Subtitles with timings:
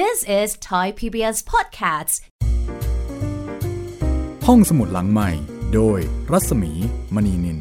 [0.00, 2.14] This is Thai PBS Podcasts
[4.46, 5.30] ห้องสมุดหลังใหม่
[5.74, 5.98] โดย
[6.32, 6.72] รัศมี
[7.14, 7.58] มณีนิน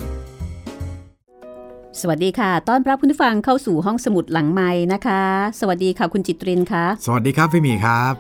[2.00, 5.24] สวัสดีค่ะ ต้อนรับคุณผู้ฟังเข้าสู่ห้องสมุดหลังไม้นะคะ
[5.60, 8.14] สวัสดีค่ะคุณจิตรินคะสวัสดีครับพี่หมีครับ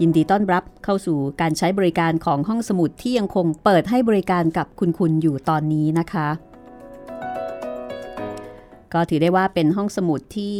[0.00, 6.28] ยินดีต้อนรับเข้าสู่การใช้บริการของห้องสมุดที่ยังคงเปิดให้บริการกับคุณคุณอยู่ตอนนี้นะคะ
[8.92, 10.58] ก็ถือได้ว่าเป็นห้องสมุดที่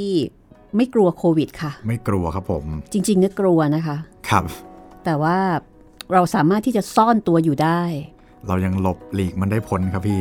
[0.76, 3.96] ไม่กลัวโควิดค่ะ ไม่กลัวครับผม จริงๆก็กลัวนะคะ
[4.28, 4.44] ครับ
[5.04, 5.38] แต่ว่า
[6.12, 7.82] เราสามารถที่จะซ่อนตัวอยู่ได้
[8.46, 10.20] เรายังหลบหลีกมันได้พ้นครับพี่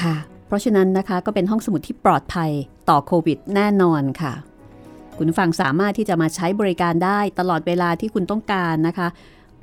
[0.00, 0.14] ค่ะ
[0.46, 2.50] เพราะฉะนั้นนะคะก็เป็นห้องสมุดที่ปลอดภัย
[2.88, 4.32] ต่อโควิดแน่นอนค่ะ
[5.16, 9.08] คุณผู้ฟังสามารถที่จะมาใช้บริการได้ตลอดเวลาที่คุณต้องการนะคะ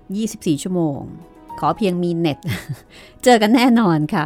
[0.04, 1.00] 24 ชั่วโมง
[1.60, 2.38] ขอเพียงมีเน็ต
[3.24, 4.26] เจอกันแน่นอนค่ะ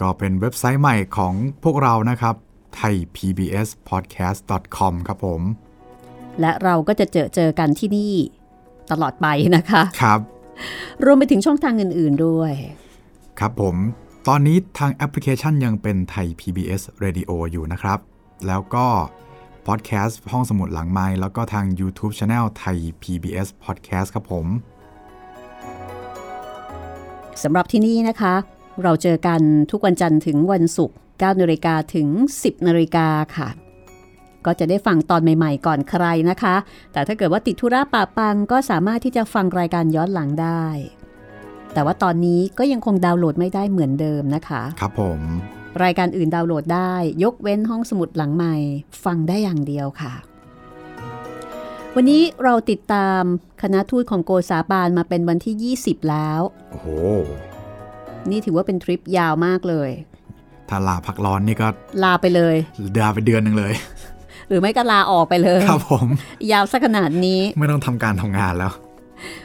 [0.00, 2.34] ก็เป็นเว็บไซต์ใหม่ของพวกเรานะครับ
[2.80, 4.40] thai PBS podcast
[4.76, 5.42] com ครับผม
[6.40, 8.12] และเราก็จะเจอเจอกันที่นี่
[8.92, 10.20] ตลอดไปนะคะ ครับ
[11.04, 12.52] รวมไปถึงช่องทางอื่น ๆด้วย
[13.38, 13.76] ครับผม
[14.28, 17.98] ตอนนี้ทางแอปพลิเคชันยังเป็นไทย PBS Radio อยู่นะครับ
[18.46, 18.86] แล้วก็
[19.68, 24.46] พอดแคสต์ห้องสมุดหลังไม้แล้วก็ทาง YouTube Channel ไทย PBS Podcast ครับผม
[27.42, 28.34] สำหรับที่นี่นะคะ
[28.82, 33.48] เราเจอกันทุกวันจันทร์ถึงวันศุกร์9นาฬิกาถึง 10นาฬิกาค่ะ
[34.44, 36.56] ก็จะได้ฟังตอนใหม่ๆ ก่อนใครนะคะ
[36.92, 40.64] แต่ถ้าเกิดว่าติดธุระป่าปังก็สามารถที่จะฟังรายการย้อนหลังได้
[41.72, 45.20] แต่ว่าตอนนี้ก็ยังคงดาวน์โหลดไม่ได้เหมือนเดิมนะคะ ครับผม
[45.82, 48.54] รายการอื่นดาวน์โหลดได้ ยกเว้นห้องสมุดหลังใหม่
[49.04, 50.12] ฟังได้อย่างเดียวค่ะ
[51.96, 53.22] วันนี้เราติดตาม
[53.62, 56.40] คณะทูตของโกษาบานมาเป็นวันที่ 20 แล้ว
[56.70, 56.88] โอ้โห
[58.30, 59.90] นี่ถือว่าเป็นทริปยาวมากเลย
[60.68, 61.68] ถ้าลาพักร้อนนี่ก็
[62.04, 62.56] ลาไปเลย
[62.98, 63.72] ดาไปเดือนหนึ่งเลย
[64.48, 66.06] หรือไม่ก็ลาออกไปเลย ครับผม
[66.52, 68.72] ยาวสักขนาดนี้ ไม่ต้องทำการทำงานแล้ว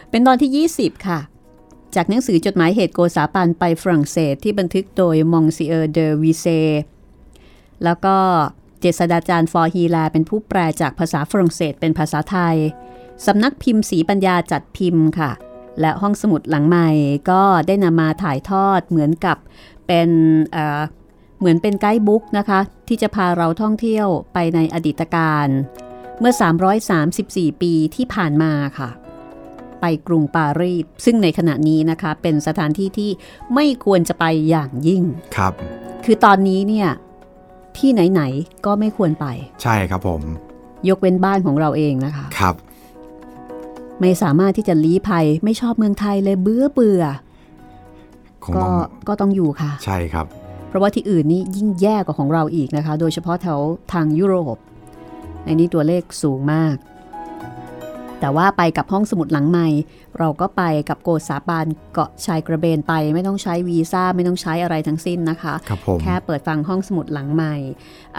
[0.10, 1.20] เป็นตอนที่ 20 ค่ะ
[1.96, 6.46] จากหนังสือจดหมายเหตุโกษาปันไปฝรั่งเศสที่บันทึกโดยมองซิเออร์เดอวีเซ
[7.84, 8.18] แล้วก็
[8.80, 12.58] เจษดาจารย์ฟอร์ฮีลาเป็นผู้แปลจากภาษาฝรั่งเศสเป็นภาษาไทย
[13.26, 15.32] สำนักพิมพ์สีปัญญาจัดพิมพ์ค่ะ
[15.82, 16.90] และห้องสมุดหลังใหม่
[17.32, 19.38] ก็ได้นำมาถ่ายทอดเหมือนกับ
[19.88, 20.10] เป็น
[20.54, 25.48] เเหมือนเป็นไกด์บุ๊กนะคะ ที่จะพาเราท่องเที่ยวไปในอดีตการ
[26.20, 26.34] เมื่อ
[26.98, 28.90] 334 ปีที่ผ่านมาค่ะ
[29.86, 33.12] ไปกรุงปารีสซึ่งในขณะนี้นะคะเป็นสถานที่ที่
[33.54, 35.04] ไม่ควรจะไปอย่างยิ่ง
[35.38, 35.54] ครับ
[36.06, 36.90] คือตอนนี้เนี่ย
[37.78, 39.26] ที่ไหนๆก็ไม่ควรไป
[39.64, 40.22] ใช่ครับผม
[40.90, 42.56] ยกเว้นบ้านของเราเองนะคะครับ
[44.00, 47.04] ไม่สามารถที่จะลี้ภัยไม่ชอบเมืองไทยเลยเบื่อเบื่อ
[48.46, 48.74] คงก็ต้อง
[49.08, 50.26] ก็ต้องอยู่ค่ะ ใช่ครับ
[50.68, 53.60] เพราะว่าที่อื่นนี่ยิ่งแย่กว่าของเราอีกนะคะ โดยเฉพาะแถว
[53.94, 54.58] ทางยุโรป
[55.46, 56.76] ในนี้ตัวเลขสูงมาก
[58.24, 59.68] แต่ว่าไปกับห้องสมุดหลังใหม่
[60.20, 67.56] เราก็ไปกับโกษาบานเกาะชายกระเบนไป ไม่ต้องใช้วีซ่าไม่ต้องใช้อะไรทั้งสิ้นนะคะครับผมแค่เปิดฟังห้องสมุดหลังใหม่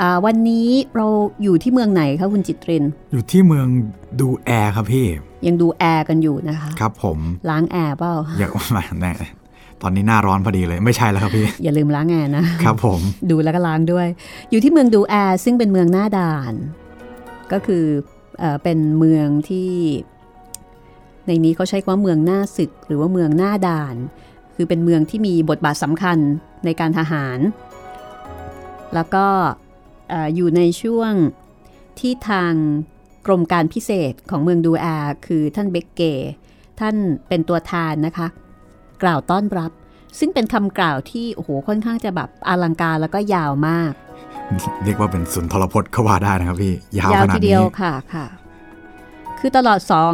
[0.01, 1.07] อ่าวันนี้เรา
[1.43, 3.67] อยู่ที่เมืองไหนคะคุณจิตริน อยู่ที่เมือง
[4.21, 5.07] ดูแอร์ครับพี่
[5.47, 7.19] ยังดูแอร์กันอยู่นะคะ ครับผม
[7.51, 9.13] ล้างแอร์เปล่าอยากมาแน่
[9.83, 13.01] ตอนนี้หน้าร้อนพอดีเลยไม่ใช่แล้วครับพี่ อย่าลืมล้างแอร์นะครับผม
[13.31, 14.07] ดูแล้วก็ล้างด้วย
[14.51, 16.55] อยู่ที่เมืองดูแอร์ซึ่งเป็นเมืองหน้าด่าน
[17.53, 17.85] ก็คือ
[18.63, 19.73] เป็นเมืองที่
[21.27, 23.97] ในนี้เขาใช้คำว่าเมืองหน้าศึก หรือว่าเมืองหน้าด่าน
[24.55, 26.19] คือเป็นเมืองที่มีบทบาทสำคัญ
[26.65, 27.39] ในการทหาร
[28.95, 29.27] แล้วก็
[30.09, 31.13] เอ่อยู่ในช่วง
[31.99, 32.53] ที่ทาง
[33.27, 36.03] กรมการพิเศษของเมืองดูแอร์คือท่านเบกเก
[36.81, 36.97] ท่าน
[37.29, 38.27] เป็นตัวแทนนะคะ
[39.03, 39.71] กล่าวต้อนรับ
[40.19, 43.93] ซึ่งเป็นคำกล่าวที่โอ้โหค่อนข้างจะแบบอลังการแล้วก็ยาวมาก
[44.85, 48.27] เรียกว่าเป็นสุนทรพจน์ก็ว่าได้นะครับพี่ ยาวขนาดทีเดีนี้ยวค่ะค่ะ
[49.39, 50.13] คือตลอดสอง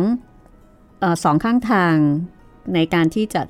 [1.01, 1.95] เออสองข้างทาง
[2.75, 3.43] ในการที่จะ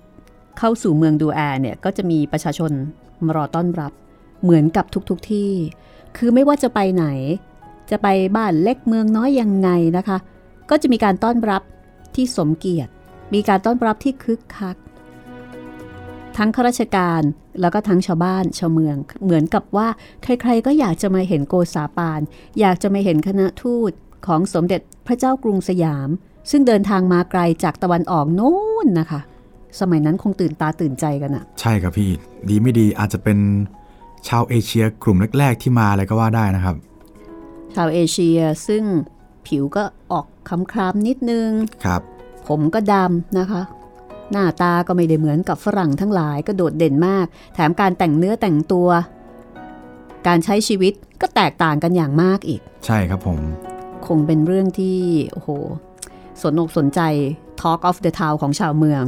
[0.58, 2.72] เข้าสู่เมืองดูแอร์เนี่ย ก็จะมีประชาชน
[3.26, 3.92] มารอต้อนรับ
[4.42, 5.50] เหมือนกับทุกๆทที่
[6.16, 7.06] คือไม่ว่าจะไปไหน
[7.90, 10.18] จะไปบ้านเล็กเมืองน้อยยังไงนะคะ
[10.70, 11.62] ก็จะมีการต้อนรับ
[12.14, 12.92] ที่สมเกียรติ
[13.34, 14.76] มีการต้อนรับที่คึกคัก
[16.36, 17.22] ทั้งข้าราชการ
[17.60, 19.88] แล้วก็ทั้งชาวบ้านชาวเมือง เหมือนกับว่า
[20.22, 22.20] ใครๆก็อยากจะมาเห็นโกษาปาน
[22.60, 23.92] อยากจะมาเห็นคณะทูต
[24.26, 26.08] ของสมเด็จพระเจ้ากรุงสยาม
[26.50, 29.20] ซึ่งเดินทางมาไกลจากตะวันออกโน้นนะคะ
[29.80, 32.10] สมัยนั้นคงตื่นตาตื่นใจกันอะใช่ครับพี่
[32.48, 33.38] ดีไม่ดีอาจจะเป็น
[34.28, 36.76] ชาวเอเชียกลุ่มแรก ๆ ที่มาเลยก็ว่าได้นะครับ
[37.74, 38.82] ชาวเอเชียซึ่ง
[39.46, 41.48] ผิวก็ออกคล้ำๆนิดนึง
[41.84, 42.02] ครับ
[42.48, 43.62] ผมก็ดำนะคะ
[44.32, 48.88] หน้าตาก็ไม่ได้เหมือนกับฝรั่งทั้งหลายก็โดดเด่นมาก แถมการแต่งเนื้อแต่งตัว
[50.26, 53.40] การใช้ชีวิตก็แตกต่างกันอย่างมากอีก ใช่ครับผม
[54.06, 54.98] คงเป็นเรื่องที่
[55.32, 55.48] โอ้โห
[56.42, 57.00] สนอกสนใจ
[57.60, 59.04] Talk of the Town ของชาวเมือง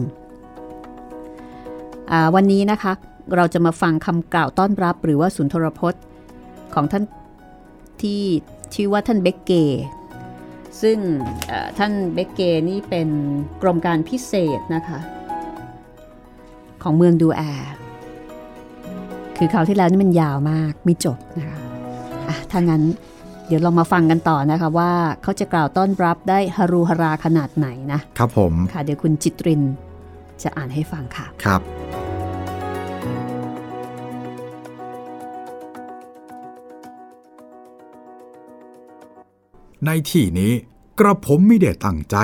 [2.11, 2.93] อวันนี้นะคะ
[3.37, 6.03] เราจะมาฟังคำกล่าวต้อนรับ หรือว่าสุนทรพจน์
[6.75, 7.05] ของท่าน
[8.03, 8.23] ที่
[8.75, 9.53] ชื่อว่าท่านเบกเก
[10.83, 10.99] ซึ่ง
[11.79, 12.41] ท่านเบกเก
[12.71, 13.09] นี่เป็น
[13.63, 14.99] กรมการพิเศษนะคะ
[16.83, 17.73] ของเมืองดูแอร์
[19.37, 22.83] คือคราวที่แล้วนี่มันยาวมากไม่จบนะคะะถ้างั้น
[23.47, 24.93] เดี๋ยวเรามาฟังกันต่อนะคะว่า
[25.23, 29.63] เขาจะกล่าวต้อนรับได้ฮารูฮาราขนาดไหนนะ ครับผม ค่ะเดี๋ยวคุณจิตริน
[30.43, 31.61] จะอ่านให้ฟังค่ะ ครับ
[39.87, 40.53] ในที่นี้
[40.99, 42.17] กระผมไม่ได้ตั้งใจ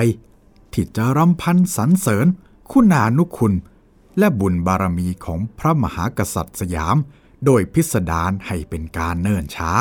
[0.72, 2.26] ที่จะรำพันสรรเสริญ
[2.70, 3.54] คุณานุคุณ
[4.18, 6.96] และบุญบารมีของพระมหากษัตริย์สยาม
[7.44, 9.72] โดยพิสดารให้เป็นการเนิ่นช้า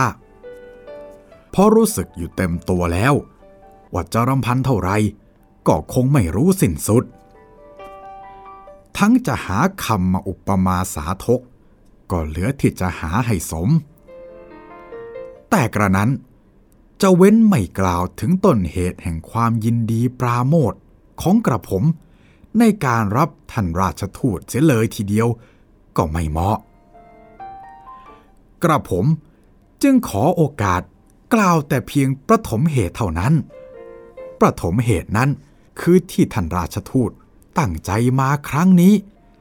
[1.49, 3.13] เพราะรู้สึกอยู่เต็มตัวแล้ว
[3.93, 4.91] ว่าจะรำพันเท่าไร
[5.67, 7.03] ก็คงไม่รู้สิ้นสุด
[8.97, 11.41] ทั้งจะหาคำมาอุปมาสาทก
[12.11, 13.69] ก็เหลือที่จะหาให้สม
[15.49, 16.09] แต่กระนั้น
[17.01, 20.73] จะเว้นไม่กล่าวถึงต้นเหตุแห่งความยินดีปราโมท
[21.21, 21.83] ของกระผม
[22.59, 25.27] ในการรับท่านราชทูตเสียเลยทีเดียว
[25.97, 26.57] ก็ไม่เหมาะ
[28.63, 29.05] กระผม
[29.83, 30.81] จึงขอโอกาส
[31.33, 33.33] กล่าวแต่เพียงประถมเหตุเท่านั้น
[34.41, 35.29] ประถมเหตุนั้น
[35.79, 37.11] คือที่ท่านราชทูต
[37.59, 38.93] ตั้งใจมาครั้งนี้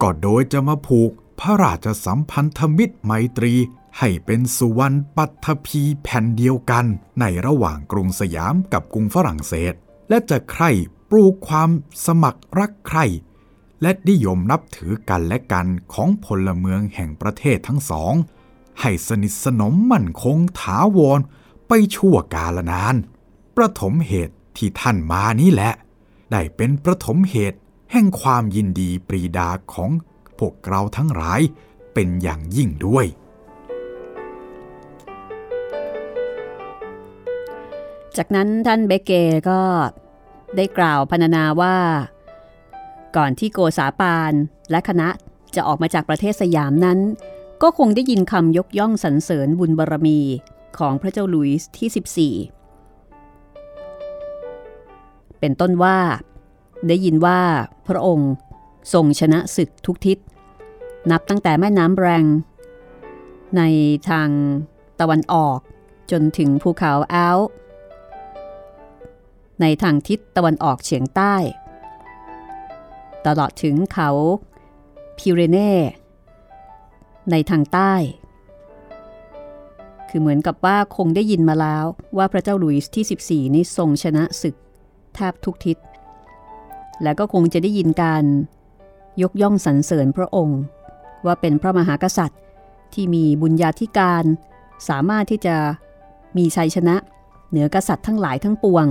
[0.02, 1.10] ก็โดยจะมาผูก
[1.40, 3.54] พระราชสัมพันธมิตรไมตรี
[3.98, 6.86] ให้เป็นสุวรรณปัทภีแผ่นเดียวกัน
[7.20, 9.74] ในระหว่างกรุงสยามกับกรุงฝรั่งเศส
[10.08, 10.70] และจะใคร่
[11.10, 11.70] ปลูกความ
[12.06, 13.04] สมัครรักใคร่
[13.82, 18.14] และนิยมนับถือกันและกันของพลเมืองแห่งประเทศทั้งสอง
[18.80, 21.20] ให้สนิทสนมมั่นคงถาวร
[21.68, 22.94] ไปชั่วกาลนาน
[23.56, 25.72] ประถมเหตุที่ท่านมานี้แหละ
[26.32, 27.58] ได้เป็นประถมเหตุ
[27.92, 29.90] แห่งความยินดีปรีดาของ
[30.38, 31.40] พวกเราทั้งหลาย
[31.94, 33.06] เป็นอย่างยิ่งด้วย
[38.16, 39.12] จากนั้นท่านเบเก
[39.50, 39.60] ก็
[40.56, 41.76] ได้กล่าวพรรณนาว่า
[43.16, 44.32] ก่อนที่โกษาปาน
[44.70, 45.08] และคณะ
[45.54, 46.98] จะออกมาจากประเทศสยามนั้น
[47.62, 50.20] ก็คงได้ยินคำยกย่องสรรเสริญบุญบารรมี
[50.78, 52.60] ของพระเจ้าหลุยส์ที่ 14
[55.40, 55.98] เป็นต้นว่า
[56.88, 57.40] ได้ยินว่า
[57.88, 58.32] พระองค์
[58.92, 60.18] ทรงชนะศึกทุกทิศ
[61.10, 62.24] นับตั้งแต่แม่น้ำแรง
[63.56, 63.62] ใน
[64.08, 64.28] ทาง
[65.00, 65.58] ตะวันออก
[66.10, 67.38] จนถึงภูเขาแอล
[69.60, 71.34] ในทางทิศตะวันออกเฉียงใต้
[73.26, 74.10] ตลอดถึงเขา
[75.18, 75.58] พิเรเน
[77.30, 77.94] ในทางใต้
[80.08, 81.84] คือเหมือนกับว่าคงได้ยินมาแล้ว
[82.16, 84.56] ว่าพระเจ้าหลุยส์ที่ 14 นี้ทรงชนะศึก
[85.14, 85.76] แทบทุกทิศ
[87.02, 88.24] และก็คงจะได้ยินการ
[89.22, 90.60] ยกย่องสรรเสริญพระองค์
[91.26, 92.40] ว่าเป็นพระมหากษัตริย์
[92.94, 94.24] ที่มีบุญญาธิการ
[94.88, 95.56] สามารถที่จะ
[96.36, 96.96] มีชัยชนะ
[97.50, 98.86] เหนือกษัตริย์ทั้งหลายทั้งปวง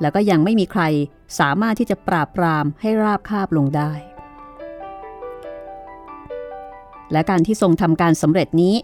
[0.00, 0.82] แล้วก็ยังไม่มีใคร
[1.38, 3.92] สามารถที่จะปราบปรามให้ราบคาบลงได้
[7.12, 8.74] และการที่ทรงทำการสำเร็จนี้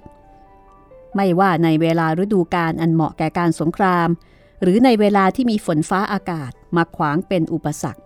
[1.16, 4.08] ไม่ว่าในเวลาฤดูกาลอันเหมาะแก่การสงคราม
[4.62, 8.02] หรือในเวลาที่มีฝนฟ้าอากาศมาขวางเป็นอุปสรรค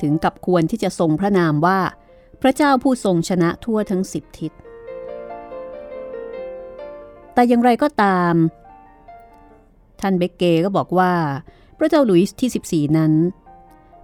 [0.00, 1.80] ถึงกับควรที่จะทรงพระนามว่า
[2.40, 4.52] พระเจ้าผู้ทรงชนะทั่วทั้งสิบทิศ
[7.34, 8.34] แต่อย่างไรก็ตาม
[10.00, 11.12] ท่านเบกเกก็บอกว่า
[11.82, 13.12] พระเจ้าหลุยส์ที่ 14 นั้น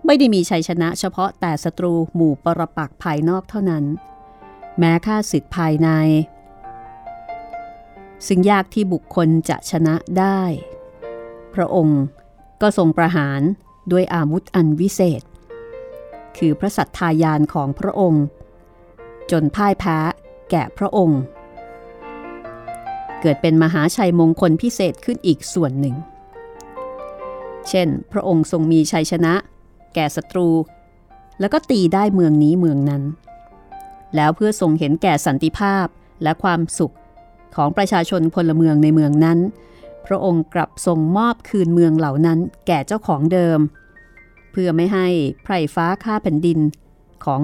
[0.07, 3.85] ไม่ได้มีชัยชนะเฉพาะแต่ศัตรูหมู่ปรปักภายนอกเท่านั้น
[4.79, 5.89] แม้ข้าศึกภายใน
[8.27, 10.41] ซึ่งยากที่บุคคลจะชนะได้
[11.55, 12.03] พระองค์
[12.63, 13.41] ก็ทรงประหาร
[13.93, 15.23] ด้วยอาวุธอันวิเศษ
[16.37, 18.25] คือพระสัทธายานของพระองค์
[19.31, 19.99] จนพ่ายแพ้
[20.51, 21.21] แก่พระองค์
[23.21, 25.97] เกิดเป็นมหาชัยมงคลพิเศษขึ้นอีกส่วนหนึ่ง
[27.71, 29.35] เช่น พระองค์ทรงมีชัยชนะ
[29.95, 30.49] แก่ศัตรู
[31.41, 33.03] แล้วก็ตีได้เมืองนี้เมืองนั้น
[34.17, 35.87] แล้วเพื่อทรงเห็นแก่สันติภาพ
[36.23, 36.95] และความสุข
[37.57, 39.39] ของประชาชนพลเมืองในเมืองนั้น
[40.07, 43.59] พระองค์กลับทรงมอบคืนเมืองเหล่านั้นแก่เจ้าของเดิม
[44.53, 45.07] เพื่อไม่ให้
[45.45, 46.59] ไพร่ฟ้าข้าแผ่นดิน
[47.25, 47.43] ของ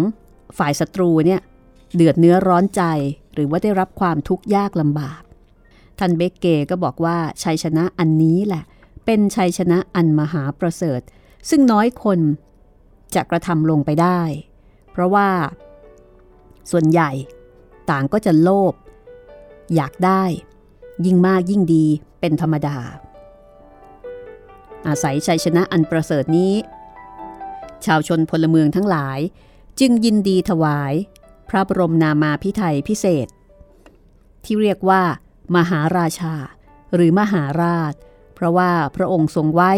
[0.59, 1.41] ฝ่ายศัตรูเนี่ย
[1.95, 2.83] เดือดเนื้อร้อนใจ
[3.35, 5.23] หรือว่าได้รับความทุกข์ยากลำบาก
[5.99, 8.63] ท่านเบกเกก็บอกว่าชัยชนะอันนี้แหละ
[9.05, 11.01] เป็นชัยชนะอันมหาประเสริฐ
[11.49, 12.21] ซึ่งน้อยคน
[13.15, 14.21] จะกระทำลงไปได้
[14.91, 15.29] เพราะว่า
[16.71, 17.11] ส่วนใหญ่
[17.91, 18.75] ต่างก็จะโลภ
[19.75, 20.23] อยากได้
[21.05, 21.87] ยิ่งมากยิ่งดี
[22.21, 22.79] เป็นธรรมดา
[24.87, 26.55] อาศัยชัยชนะอันประเสริฐนี้
[27.85, 29.19] ชาวชนพลเมืองทั้งหลาย
[29.81, 30.95] จึงยินดีถวาย
[31.49, 33.29] พระบรมนามาพิไทยพิเศษ
[34.45, 35.03] ที่เรียกว่า
[35.57, 36.35] มหาราชา
[36.95, 37.95] หรือมหาราช
[38.43, 39.73] ราะว่าพระองค์ทรงไว้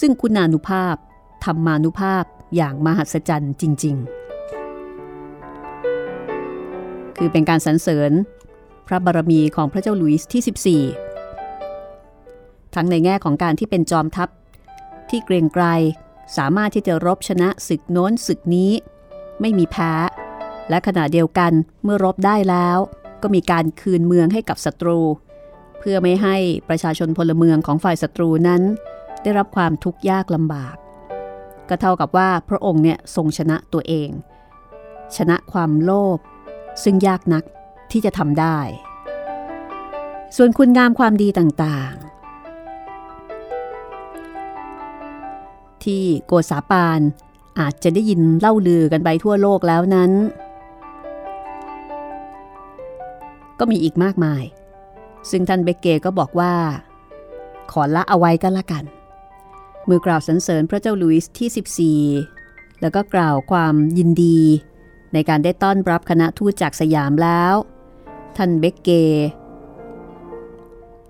[0.00, 0.96] ซึ่งคุณานุภาพ
[1.44, 2.24] ธรรมานุภาพ
[2.56, 3.96] อย่างมหัศจรรย์จริง
[5.62, 8.12] ๆ คือเป็นการสรรเสริญ
[8.86, 14.28] พระบารมีของพระเจ้าหลุยส์ที่ 14 ทั้งในแง่ของการที่เป็นจอมทัพ
[15.10, 15.64] ที่เกรงไกร
[16.36, 18.72] สามารถที่จะรบชนะศึกโน้นศึกนี้
[19.40, 19.92] ไม่มีแพ้
[20.70, 21.52] และขณะเดียวกัน
[21.84, 22.78] เมื่อรบได้แล้ว
[23.22, 25.00] ก็มีการคืนเมืองให้กับศัตรู
[25.84, 26.36] เพื่อไม่ให้
[26.68, 28.62] ประชาชนพลเมืองของฝ่ายศัตรูนั้น
[29.22, 30.76] ได้รับความทุกข์ยากลำบาก
[31.68, 34.10] ก็เท่ากับว่าพระองค์เนี่ยทรงชนะตัวเอง
[35.16, 36.18] ชนะความโลภ
[36.82, 37.44] ซึ่งยากนัก
[37.90, 38.58] ที่จะทำได้
[40.36, 42.02] ส่วนคุณงามความดีต่างๆ
[45.84, 47.00] ที่โกษาปาน
[47.60, 50.10] อาจจะได้ยินเล่าลือกันไปทั่วโลกแล้วนั้น
[53.58, 54.42] ก็มีอีกมากมาย
[55.30, 56.54] ซึ่งท่านเบเกก็บอกว่า
[57.70, 58.84] ขอละเอาไว้ก็แล้วกัน
[59.88, 64.40] มือกล่าวสรรเสริญพระเจ้าลุยส์ที่ 14 แล้วก็กล่าวความยินดี
[65.12, 67.54] ในการได้ต้อนรับคณะทูตจากสยามแล้ว
[68.36, 68.90] ท่านเบเก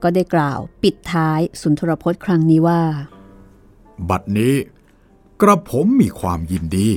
[0.02, 2.82] ก็ได้กล่าวปิดท้ายสุนทรพจน์ครั้งนี้ว่า
[4.08, 4.54] บัดนี้
[5.40, 6.88] กระผมมีความยินดี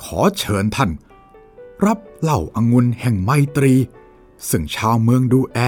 [0.00, 0.90] ขอเชิญท่าน
[1.86, 3.74] รับเหล่าอางุ่นแห่งไมตรี
[4.48, 5.58] ซึ่งชาวเมืองดูแอ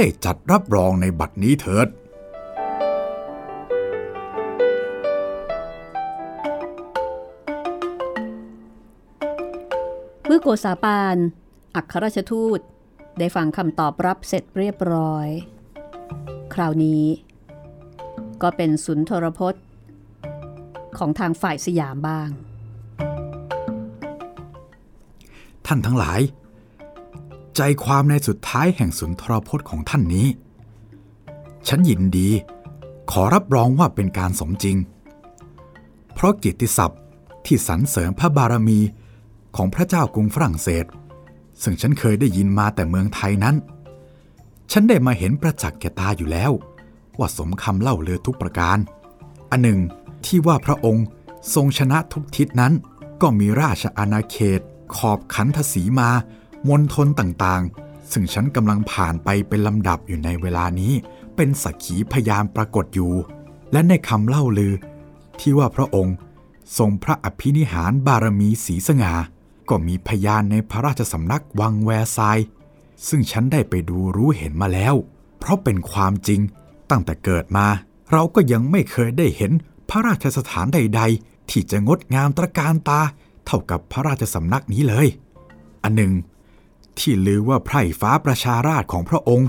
[0.00, 1.88] ด้จัดรับรองในบัดนี้เถิด
[10.26, 11.16] เมื่อโกษาปาน
[11.76, 12.60] อัครราชทูต
[13.18, 15.28] ได้ฟังคำตอบรับเสร็จเรียบร้อย
[16.54, 17.04] คราวนี้
[18.42, 19.64] ก็เป็นสุนทรพจน์
[20.98, 22.28] ของทางฝ่ายสยามบ้าง
[25.66, 26.20] ท่านทั้งหลาย
[27.58, 30.26] ใจความในสุดท้ายแห่งสุนทรพจน์ของท่านนี้
[31.68, 32.28] ฉันยินดี
[33.10, 34.76] ขอรับรองว่าเป็นการสมจริง
[36.14, 37.00] เพราะกิตติศัพท์
[37.46, 38.80] ที่สรรเสริญพระบารมี
[39.56, 40.84] ของพระเจ้ากรุงฝรั่งเศส
[41.62, 43.56] ซึ่งฉันเคยได้ยินมาแต่เมืองไทยนั้น
[44.72, 46.52] ฉันได้มาเห็นประจักษ์แก่ตาอยู่แล้ว
[47.18, 48.78] ว่าสมคำเล่าเลือทุกประการ
[49.50, 49.80] อันหนึ่ง
[50.24, 51.06] ที่ว่าพระองค์
[51.54, 52.72] ทรงชนะทุกทิศนั้น
[53.22, 54.60] ก็มีราชอาณาเขต
[54.96, 56.10] ขอบขันทศีมา
[56.68, 60.92] มณฑลต่างๆ ซึ่งฉันกำลังผ่านไปเป็นลำดับอยู่ในเวลานี้
[61.36, 63.12] เป็นสักขีพยานปรากฏอยู่
[63.72, 64.74] และในคำเล่าลือ
[65.40, 66.16] ที่ว่าพระองค์
[66.78, 69.14] ทรงพระอภินิหารบารมีสีสง่า
[69.68, 72.18] ก็มีพยานในพระราชสำนักวังแวร์ไซ
[73.08, 74.94] ซึ่งฉันได้ไปดูรู้เห็นมาแล้ว
[75.38, 76.40] เพราะเป็นความจริง
[76.90, 77.66] ตั้งแต่เกิดมา
[78.12, 79.52] เราก็ยังไม่เคยได้เห็น
[79.88, 83.00] พระราชสถานใด ๆ ที่จะงดงามตระการตา
[83.46, 85.06] เท่ากับพระราชสำนักนี้เลย
[85.82, 86.12] อันหนึ่ง
[87.00, 89.48] ที่ลือว่าไพร่ฟ้าประชาราชของพระองค์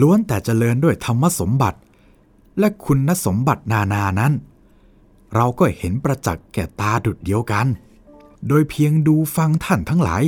[0.00, 1.78] ล้วนแต่เจริญด้วยธรรมสมบัติ
[2.58, 4.32] และคุณสมบัตินานานั้น
[5.34, 7.66] เราก็เห็นประจักษ์แก่ตาดุดเดียวกัน
[8.48, 10.22] โดยเพียงดูฟังท่านทั้งหลาย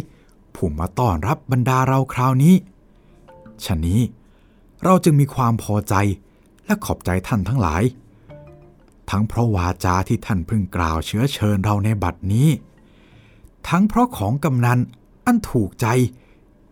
[0.55, 2.55] ผู้มาต้อนรับบรรดาเราคราวนี้
[3.65, 4.01] ฉะนี้
[4.85, 5.95] เราจึงมีความพอใจ
[6.67, 7.83] และขอบใจท่านทั้งหลาย
[9.11, 12.49] ทั้งเพราะวาจาที่ท่านเพิ่งกล่าวเชื้อเชิญเราในบัดนี้
[13.69, 14.79] ทั้งเพราะของกำนัน
[15.27, 15.87] อันถูกใจ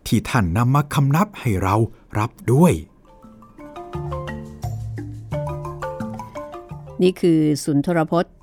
[0.08, 1.74] ที่ท่านนำมาคำนับให้เรา
[2.18, 2.72] รับด้วย
[7.02, 8.34] นี่คือสุนทรพจน์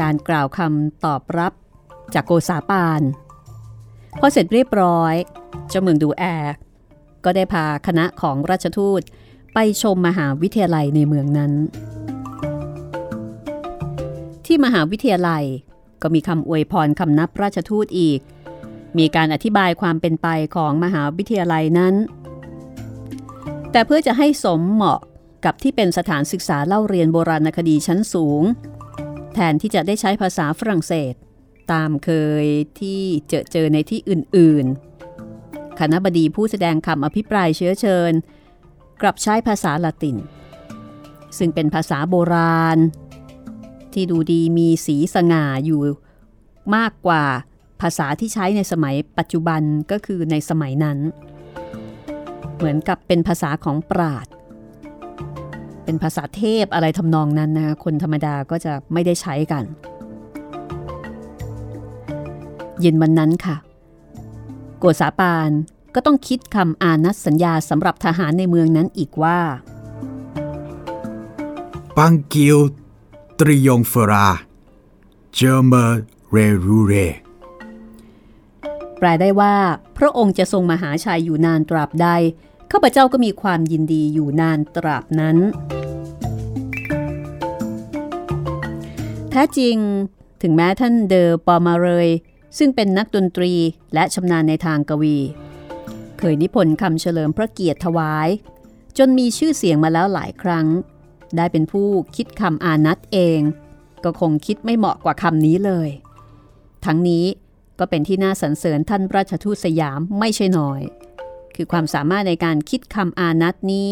[0.00, 1.52] การกล่าวคำตอบรับ
[2.14, 3.02] จากโกษาปาน
[4.18, 5.14] พอเสร็จเรียบร้อย
[5.68, 6.54] เจ้าเมืองดูแอร์
[7.24, 9.02] ก็ได้พาคณะของราชทูต
[9.54, 11.52] ไปชมมหาวิทยาลัยในเมืองนั้น
[14.46, 15.44] ที่มหาวิทยาลัย
[16.02, 18.20] ก็มีคำอวยพรคำนับราชทูตอีก
[18.98, 21.94] มีการอธิบายความเป็นไปของมหาวิทยาลัยนั้น
[23.72, 25.00] แต่เพื่อจะให้สมเหมาะ
[25.44, 28.42] กับที่เป็นสถานศึกษาเล่าเรียนโบราณคดีชั้นสูง
[29.34, 31.14] แทนที่จะได้ใช้ภาษาฝรั่งเศส
[31.72, 32.10] ตามเค
[32.44, 32.46] ย
[32.80, 38.12] ที่เจอเจอในที่อื่นๆ คณะบดีผู้แสดงคำอภิปรายเชื้อเชิญ
[39.00, 40.16] กลับใช้ภาษาละติน
[41.38, 42.78] ซึ่งเป็นภาษาโบราณ
[43.92, 45.80] ที่ดูดีมีสีสง่าอยู่
[46.76, 47.24] มากกว่า
[47.82, 50.98] ภาษาที่ใช้ในสมัยปัจจุบันก็คือในสมัยนั้น
[52.56, 54.26] เหมือนกับเป็นภาษาของปราด
[55.84, 59.64] เป็นภาษาเทพอะไรทำนองนั้นนะคนธรรมดาก็จะไม่ได้ใช้กัน
[62.80, 63.56] เย็นวันนั้นค่ะ
[64.78, 65.50] โกษาปาน
[65.94, 69.38] ก็ต้องคิดคำอานัดสัญญาสำหรับทหารในเมืองนั้นอีกว่า
[71.96, 72.58] ปังกิล
[73.40, 74.28] ตริยงเฟรา
[75.34, 76.94] เจอเมอร์เรรูเร
[79.04, 79.56] แปลได้ว่า
[79.98, 82.08] พระองค์จะทรงมหาชายอยู่นานตราบใด
[82.70, 85.36] ข้าพเจ้าก็มีความยินดีอยู่นานตราบนั้น
[89.30, 89.76] แท้จริง
[90.42, 92.08] ถึงแม้ท่านเดอปอมาเรย
[92.58, 93.52] ซึ่งเป็นนักดนตรี
[93.94, 95.16] และชำนาญในทางกวี
[96.18, 98.28] เคยนิพนธ์คำเฉลิมพระเกียรติถวาย
[98.98, 100.66] จนมีชื่อเสียงมาแล้วหลายครั้ง
[101.36, 103.40] ได้เป็นผู้คิดคำอานัตเอง
[104.04, 105.88] ก็คงคิดไม่เหมาะกว่าคำนี้เลย
[106.86, 107.24] ทั้งนี้
[107.84, 110.80] ก็เป็นที่น่าสรรเสริญท่านราชทูตสยามไม่ใช่น้อย
[111.54, 113.90] คือความสามารถในการคิดคำอานัตนี้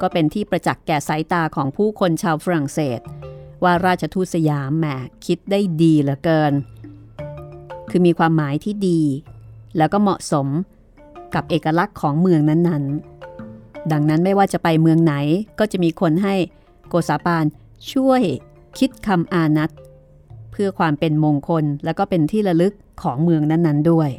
[0.00, 3.00] ก็เป็นที่ประจักษ์แก่สายตาของผู้คนชาวฝรั่งเศส
[3.64, 4.86] ว่าราชทูตสยามแหม
[5.26, 6.52] คิดได้ดีเหลือเกิน
[7.90, 9.00] คือมีความหมายที่ดี
[9.76, 10.46] แล้วก็เหมาะสม
[11.34, 15.14] กับเอกลักษณ์ของเมืองนั้นๆ ดังนั้นไม่ว่าจะไปเมืองไหน
[15.58, 16.34] ก็จะมีคนให้
[16.88, 17.44] โกษาปาน
[17.92, 18.22] ช่วย
[18.78, 19.70] คิดคำอานัต
[20.62, 24.10] พื่อความเป็นมงคล และก็เป็นที่ระลึกของเมืองนั้นๆด้วย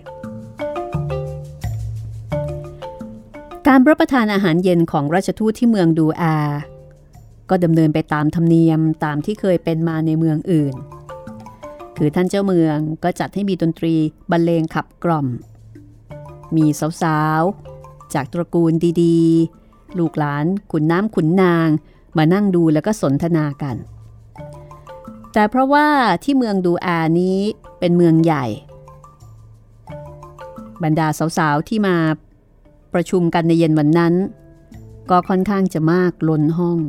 [3.68, 6.38] การรับประทานอาหารเย็นของราชทูตที่เมืองดูอา
[7.50, 10.76] ก็ดำเนินไปตามธรรมเนียมตามที่เคยเป็นมาในเมืองอื่น
[11.98, 13.96] คือท่านเจ้าเมืองก็จัดให้มีดนตรี
[14.32, 15.28] บรรเลงขับกล่อม
[16.56, 16.66] มี
[17.02, 21.68] สาวๆ จากตระกูลดีๆ ลูกหลานขุนน้ำขุนนาง
[22.18, 23.78] มานั่งดูแล้วก็สนทนากัน
[25.34, 25.88] แต่เพราะว่า
[26.24, 27.40] ที่เมืองดูอานี้
[27.80, 28.46] เป็นเมืองใหญ่
[30.84, 31.08] บรรดา
[31.38, 31.96] สาวๆที่มา
[32.94, 34.14] ประชุมกันในเย็นวันนั้น
[35.10, 36.80] ก็ค่อนข้างจะมากล้นห้อง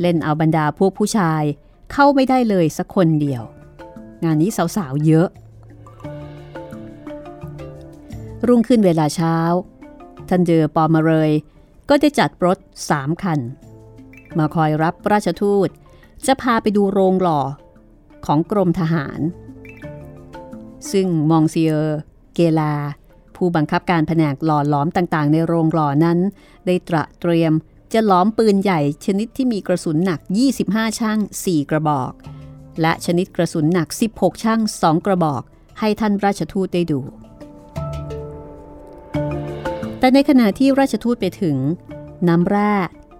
[0.00, 1.42] เล่นเอาบรรดาพวกผู้ชาย
[1.92, 3.42] เข้าไม่ได้เลยสักคนเดียว
[4.24, 5.28] งานนี้สาวๆเยอะ
[8.46, 9.36] รุ่งขึ้นเวลาเช้า
[10.28, 11.30] ท่านเจอปอมาเรย
[11.88, 12.58] ก็ได้จัดรถ
[12.90, 13.40] สามคัน
[14.38, 15.68] มาคอยรับราชทูต
[16.26, 17.40] จะพาไปดูโรงหล่อ
[18.26, 19.20] ของกรมทหาร
[20.92, 21.96] ซึ่งมองเซียร์
[22.34, 22.74] เกลา
[23.36, 26.18] ผู้บังคับการแผนกหล่อหลอมต่างๆ ในโรงหล่อนั้น
[26.66, 27.52] ได้ตระเตรียม
[27.92, 30.20] จะล้อมปืนใหญ่ชนิดที่มีกระสุนหนัก
[30.60, 32.12] 25 ช่าง 4 กระบอก
[32.80, 35.42] และชนิดกระสุนหนัก 16 ช่าง 2 กระบอก
[35.78, 37.00] ให้ท่านราชทูตได้ดู
[39.98, 41.56] แต่ในขณะที่ราชทูตไปถึง
[42.28, 42.72] น้ำแร่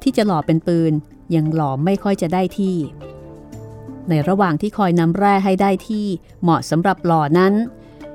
[0.03, 0.93] ที่จะหล่อเป็นปืน
[1.35, 2.77] ยังหล่อไม่ค่อยจะได้ที่
[4.09, 6.07] ในระหว่างที่คอยนำแร่ให้ได้ที่
[6.43, 7.55] เหมาะสำหรับหล่อนั้น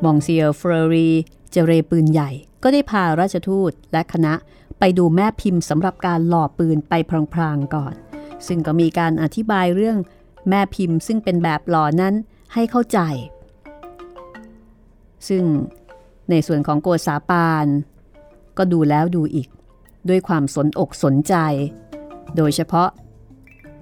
[0.04, 1.10] มองเซียเฟรรี
[1.52, 2.30] เจเรปืนใหญ่
[2.64, 4.34] ก็ได้พาราชทูตและคณะ
[4.80, 6.94] ไปดูแม่พิมพ์สำหรับการหล่อปืนไป
[7.34, 7.94] พลางๆก่อน
[8.48, 9.98] ซึ่งก็มีการอธิบายเรื่อง
[10.50, 12.14] แม่พิมพ์ซึ่งเป็นแบบหล่อนั้น
[12.54, 13.00] ให้เข้าใจ
[15.28, 15.44] ซึ่ง
[16.30, 17.68] ในส่วนของโกษาปาน
[18.58, 19.48] ก็ดูแล้วดูอีก
[20.10, 21.36] ด้วยความสนอกสนใจ
[22.38, 22.90] โดยเฉพาะ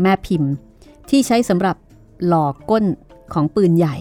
[0.01, 0.51] แม่พิมพ์
[1.09, 1.77] ที่ใช้สำหรับ
[2.27, 2.85] หล่อก้น
[3.33, 3.95] ของปืนใหญ่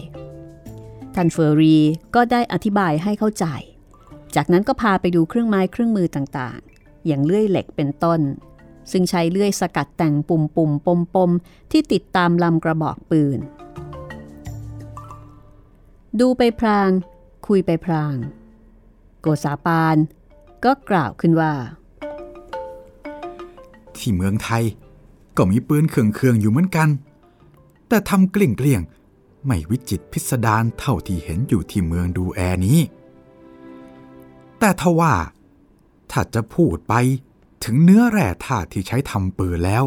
[1.15, 1.77] ท่านเฟอร์รี
[2.15, 3.45] ก็ได้อธิบายให้เข้าใจ
[4.35, 8.21] จากนั้นก็พาไปดูเครื่องไม้เครื่องมือต่างๆ อย่างเลื่อยเหล็กเป็นต้น
[8.91, 11.31] ซึ่งใช้เลื่อยสกัดแต่งปุ่มปุ่มปมปม
[11.71, 13.39] ที่ติดตามลำกระบอกปืน
[16.19, 16.89] ดูไปพราง
[17.47, 18.15] คุยไปพราง
[19.21, 19.97] โกษาปาน
[20.65, 21.53] ก็กล่าวขึ้นว่า
[24.01, 24.63] ที่เมืองไทย
[25.37, 26.89] ก็มีปืนเครื่องเครื่องอยู่เหมือนกัน
[27.87, 28.81] แต่ทำเกลี่ยงเกลี่ยง
[29.45, 32.79] ไม่วิจิตพิสดารเท่าที่เห็นอยู่ที่เมืองดูแอนี้
[34.59, 35.13] แต่ทว่า
[36.11, 36.93] ถ้าจะพูดไป
[37.63, 39.83] ถึงเนื้อแร่ธาตุที่ใช้ทำปืนแล้ว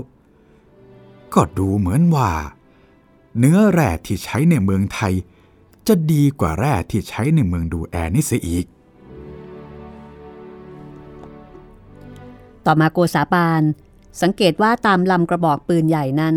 [1.35, 2.31] ก็ดูเหมือนว่า
[3.39, 5.15] เนื้อแร่ที่ใช้ในเมืองไทย
[5.87, 8.67] จะดีกว่าแร่ที่ใช้ในเมืองดูแอนี่เสียอีก
[12.67, 13.63] ต่อมาโกษาปาน
[14.21, 16.37] สังเกตว่าตามลำกระบอกปืนใหญ่นั้น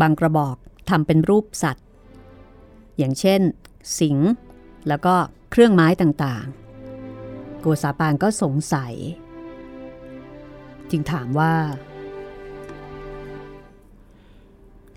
[0.00, 0.56] บางกระบอก
[0.88, 1.86] ทำเป็นรูปสัตว์
[2.98, 3.40] อย่างเช่น
[3.98, 4.16] สิง
[4.88, 5.14] แล้วก็
[5.50, 8.94] เครื่องไม้ต่างๆ โกษาปานก็สงสัย
[10.90, 11.54] จึงถามว่า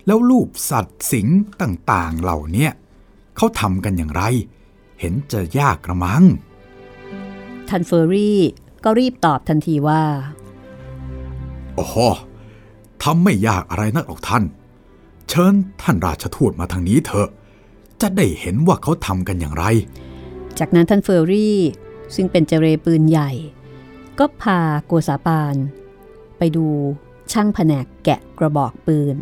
[0.06, 1.28] แล้วรูปสัตว์สิง
[1.62, 2.72] ต่างๆเหล่าเนี้ย
[3.36, 4.22] เขาทำกันอย่างไร
[5.00, 6.24] เห็นจะยากกระมัง
[7.68, 8.40] ทันเฟอรี่
[8.84, 10.02] ก็รีบตอบทันทีว่า
[11.76, 11.96] โอ้โห
[13.02, 14.44] ทำไม่ยากอะไรนักหรอกท่าน
[15.28, 17.28] เชิญท่านราชทูตมาทางนี้เถอะ
[18.00, 19.64] จะได้เห็นว่าเขาทำกันอย่างไร
[20.58, 21.58] จากนั้นท่านเฟอร์รี่
[22.14, 23.30] ซึ่งเป็นเจเรปืนใหญ่
[24.18, 25.56] ก็พาโกษาปาน
[26.38, 26.66] ไปดู
[27.32, 29.16] ช่างแผนกแกะกระบอกปืน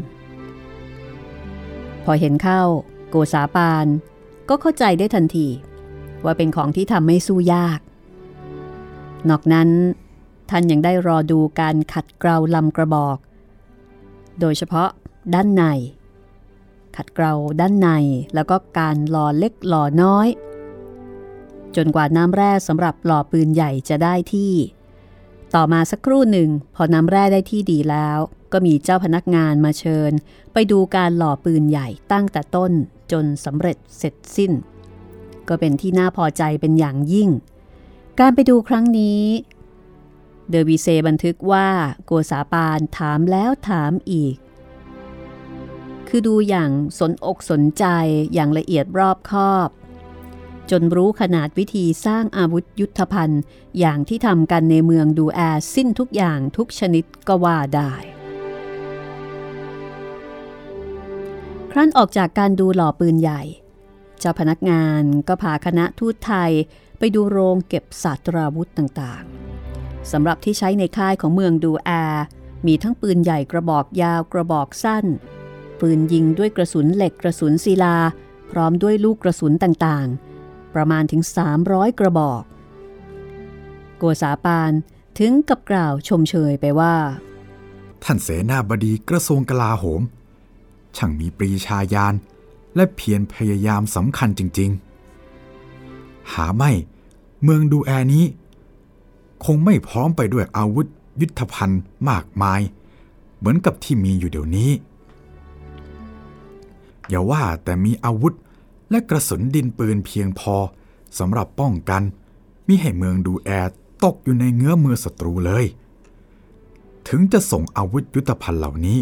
[2.05, 2.63] พอเห็นเข้า
[3.11, 3.87] โกษาปาน
[4.49, 5.49] ก็เข้าใจได้ทันที
[6.25, 7.81] ว่าเป็นของที่ทำไม่สู้ยาก
[9.31, 9.69] นอกนั้น
[10.57, 13.19] ท่านยังได้รอดูการขัดเกลาลำกระบอก
[14.41, 14.89] โดยเฉพาะ
[15.35, 15.65] ด้านใน
[16.97, 17.89] ขัดเกลาด้านใน
[18.35, 20.29] แล้วก็การหล่อเล็กหล่อน้อย
[21.77, 24.55] จนกว่าน้ำแร่สำหรับหล่อปืนใหญ่จะได้ที่
[25.55, 28.19] ต่อมาสักครู่หนึ่ง พอน้ำแร่ได้ที่ดีแล้ว
[28.53, 30.13] ก็มีเจ้าพนักงานมาเชิญ
[30.53, 32.73] ไปดูการหล่อปืนใหญ่ตั้งแต่ต้น
[33.13, 34.53] จนสำเร็จเสร็จสิ้น
[35.49, 37.31] ก็เป็นที่น่าพอใจเป็นอย่างยิ่ง
[38.21, 39.23] การไปดูครั้งนี้
[40.51, 41.69] เดอวีเซบันทึกว่า
[42.07, 44.37] โกษาปานถามแล้วถามอีก
[46.09, 47.85] คือดูอย่างสนอกสนใจ
[48.35, 49.69] อย่างละเอียดรอบคอบ
[50.71, 53.43] จนรู้ขนาดวิธีสร้างอาวุธยุทธภัณฑ์
[53.79, 55.41] อย่างที่ทำกันในเมืองดูแอ
[55.75, 57.93] สิ้นทุกอย่างทุกชนิดก็ว่าได้
[61.71, 63.43] ครั้นออกจากการดูหล่อปืนใหญ่
[64.21, 66.53] เจ้าพนักงานก็พาคณะทูตไทย
[66.99, 69.54] ไปดูโรงเก็บศาสตราวุธต่างๆ
[70.13, 72.25] สำหรับที่ใช้ในค่ายของเมืองดูแอร์
[72.67, 75.05] มีทั้งปืนใหญ่กระบอกยาวกระบอกสั้น
[75.81, 77.97] ปืนยิงด้วยกระสุนเหล็กกระสุนศิลา
[78.51, 81.23] พร้อมด้วยลูกกระสุนต่างๆ ประมาณถึง
[81.61, 82.43] 300 กระบอก
[83.99, 84.73] โกษาปาน
[85.19, 86.97] ถึงกับกล่าวชมเชยไปว่า
[88.05, 90.03] ท่านเสนาบดีกระทรวงกลาโหม
[90.97, 92.15] ช่างมีปรีชาญาณ
[92.77, 94.71] และเพียรพยายามสำคัญจริง
[95.53, 96.71] ๆ หาไม่
[97.43, 98.25] เมืองดูแอนี้
[99.45, 100.87] คงไม่พร้อมไปด้วยอาวุธ
[101.21, 102.61] ยุทธภัณฑ์มากมาย
[103.39, 104.71] เหมือนกับที่มีอยู่เดี๋ยวนี้
[107.09, 108.33] อย่าว่าแต่มีอาวุธ
[108.91, 110.57] และกระสุนดินปืนเพียงพอ
[111.19, 112.03] สำหรับป้องกัน
[112.67, 113.73] มิให้เมืองดูแอร์
[114.05, 115.65] ตกอยู่ในเงื้อมือศัตรูเลย
[117.09, 118.99] ถึงจะส่งอาวุธยุทธภัณฑ์เหล่านี้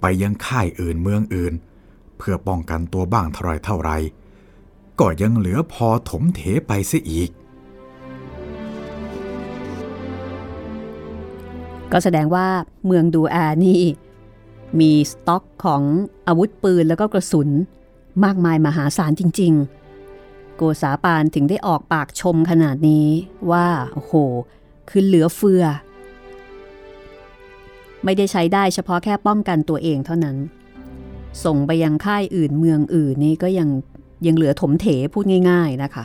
[0.00, 1.54] ไปยังค่ายอื่นเมืองอื่น
[2.18, 3.90] เพื่อป้องกันตัวบ้างเท่าไรเท่าไร
[5.00, 7.30] ก็ยังเหลือพอถมเถไปเสียอีก
[11.96, 12.46] ก็แสดงว่า
[12.86, 13.82] เมืองดูอานี่
[14.80, 15.82] มีสต็อกของ
[16.26, 17.48] อาวุธปืนแล้วก็กระสุน
[18.24, 19.52] มากมายมหาศาลจริง
[20.04, 23.06] ๆ โกษาปานถึงได้ออกปากชมขนาดนี้
[23.50, 24.12] ว่าโอ้โห
[24.88, 25.64] คือเหลือเฟือ
[28.04, 30.36] ไม่ได้ใช้ได้เฉพาะแค่ป้องกันตัวเองเท่านั้น
[31.44, 33.68] ส่งไปยังค่ายอื่นเมืองอื่นนี่ก็ยัง
[34.26, 36.04] ยังเหลือถมเถพูดง่าย ๆนะคะ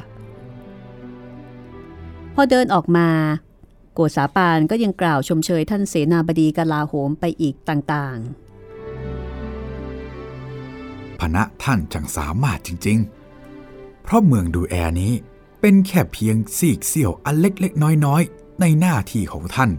[2.35, 3.07] พอเดินออกมา
[4.07, 8.39] กษาปานก็ยังกล่าวชมเชยท่านเสนาบดีกลาโหมไปอีกต่างๆ
[11.19, 12.97] พนะท่านจังสามารถจริง
[13.51, 15.13] ๆ เพราะเมืองดูแอนี้
[15.61, 19.71] เป็นแค่เพียงซีกเสี้ยวอันเล็กๆ น้อยๆ ในหน้าที่ของท่าน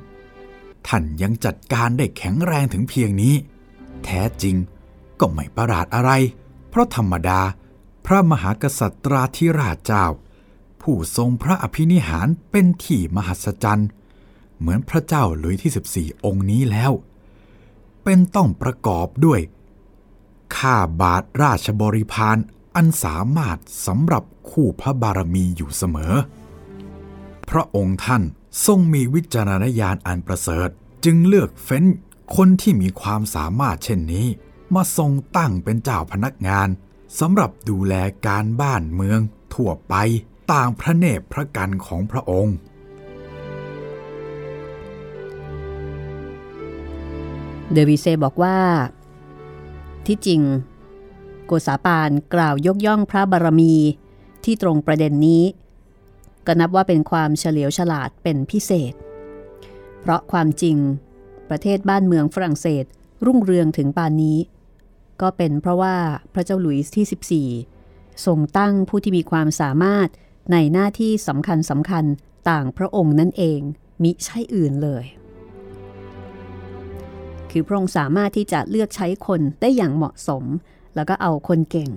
[0.89, 3.35] ท่านยังจัดการได้แข็งแรงถึงเพียงนี้
[4.05, 4.57] แท้จริง
[5.21, 6.11] ก็ไม่ประหลาดอะไร
[6.69, 7.41] เพราะธรรมดา
[8.07, 10.07] พระมหากษัตราธิราชเจ้า
[10.83, 13.89] ผู้ทรงพระอภินิหารเป็นที่มหัศจรรย์
[14.61, 16.92] เหมือนพระเจ้าหลุยที่ 14 องค์นี้แล้ว
[18.05, 19.40] เป็นต้องประกอบด้วย
[20.57, 22.37] ข้าบาทราชบริพาร
[22.75, 26.14] อันสามารถสำหรับคู่พระบารมีอยู่เสมอ
[27.51, 28.23] พระองค์ท่าน
[28.66, 30.68] ทรงมีวิจารณญาณอันประเสริฐ
[31.05, 31.85] จึงเลือกเฟ้น
[32.37, 34.27] คนที่มีความสามารถเช่นนี้
[34.75, 36.68] มาทรงตั้งเป็นเจ้าพนักงาน
[37.20, 37.94] สำหรับดูแล
[38.27, 39.20] การบ้านเมือง
[39.55, 39.94] ทั่วไป
[40.53, 42.57] ต่างพระเนตรพระกันของพระองค์
[47.73, 48.59] เดวิเซบอกว่า
[50.07, 50.43] ที่จริง
[51.47, 53.75] โกษาปานกล่าวยกย่องพระบารมี
[54.45, 55.43] ที่ตรงประเด็นนี้
[56.47, 58.95] ก็นับว่าเป็นความเฉลียวฉลาดเป็นพิเศษ
[60.01, 60.77] เพราะความจริง
[61.51, 62.85] ประเทศบ้านเมืองฝรั่งเศส
[63.27, 64.39] รุ่งเรืองถึงปานนี้
[65.21, 65.97] ก็เป็นเพราะว่า
[66.33, 70.09] พระเจ้าหลุยส์ที่ 14 ทรงตั้งผู้ที่มีความสามารถ
[70.53, 72.05] ในหน้าที่สำคัญสำคัญ
[72.51, 73.61] ต่างพระองค์นั่นเอง
[74.03, 75.05] มิใช่อื่นเลย
[77.51, 80.45] คือพระองค์สามารถที่จะเลือกใช้คนได้อย่างเหมาะสม
[80.95, 81.91] แล้วก็เอาคนเก่ง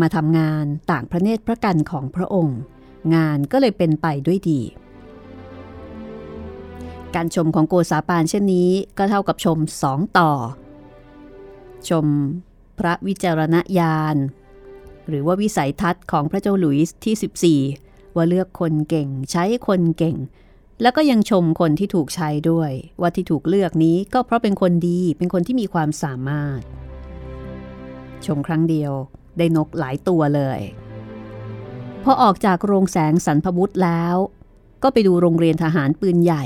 [0.00, 2.58] มาทำงานต่างพระเนตรพระกันของพระองค์
[3.14, 4.60] งานก็เลยเป็นไปด้วยดี
[7.14, 10.30] การชมของโกษาปานเช่นนี้ก็เท่ากับชมสองต่อ
[11.88, 12.06] ชม
[12.78, 14.16] พระวิจารณญาณ
[15.08, 20.16] หรือว่าวิสัยทัศน์ของพระเจ้าหลุยส์ที่ 14 ว่าเลือกคนเก่งใช้คนเก่ง
[20.82, 26.60] แล้วก็ยังชมคนที่ถูกใช้ด้วย ว่าที่ถูกเลือกนี้ก็เพราะเป็นคนดีเป็นคนที่มีความสามารถ
[28.26, 28.92] ชมครั้งเดียว
[29.38, 30.60] ได้นกหลายตัวเลย
[32.04, 34.16] พอออกจากโรงแสงสันพบุตรแล้ว
[34.82, 36.44] ก็ไปดูโรงเรียนทหารปืนใหญ่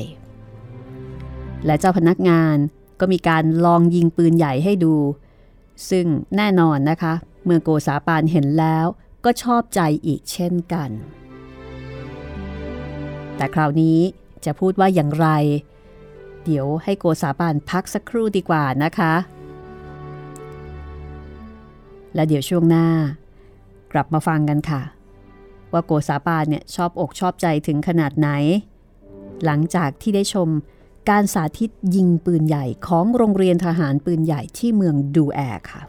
[1.66, 2.56] และเจ้าพนักงาน
[3.00, 4.94] ก็มีการลองยิงปืนใหญ่ให้ดู
[5.90, 7.14] ซึ่งแน่นอนนะคะ
[7.44, 8.86] เมื่อโกษาปานเห็นแล้ว
[9.24, 10.90] ก็ชอบใจอีกเช่นกัน
[13.40, 13.98] แต่คราวนี้
[14.44, 15.28] จะพูดว่าอย่างไร
[16.44, 19.14] เดี๋ยวให้โกษาปานพักสักครู่ดีกว่านะคะ
[22.14, 22.86] และเดี๋ยวช่วงหน้า
[23.92, 24.82] กลับมาฟังกันค่ะ
[25.72, 28.28] ว่าโกษาปานเนี่ยชอบอกชอบใจถึงขนาดไหน
[29.44, 30.48] หลังจากที่ได้ชม
[31.10, 35.82] การสาธิตยิงปืนใหญ่ของโรงเรียนทหารปืนใหญ่ที่เมืองดูแอร์ค่ะ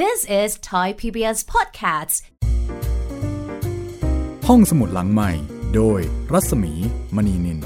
[0.00, 2.16] This is Thai PBS Podcasts.
[4.50, 5.30] ห้องสมุดหลังใหม่
[5.74, 6.00] โดย
[6.32, 6.72] รัศมี
[7.16, 7.58] มณีนิน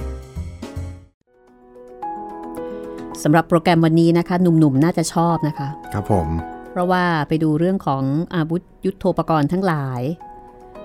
[3.22, 6.28] สำหรับโปรแกรมวันนี้นะคะ หนุ่มๆ น่าจะชอบนะคะ ครับผม
[6.70, 10.00] เพราะว่าไปดูเรื่องของอาวุธยุโทโธปกรณ์ทั้งหลาย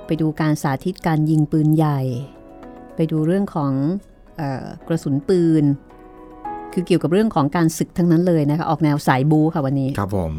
[0.05, 1.99] ไปดูการสาธิตการยิงปืนใหญ่
[2.95, 3.71] ไปดูเรื่องของ
[4.37, 5.63] เออกระสุนปืน
[6.73, 10.33] คือเกี่ยวกับเรื่องของการศึกทั้งนั้นเลยนะคะ ออกแนวสายบูค่ะวันนี้ ครับผม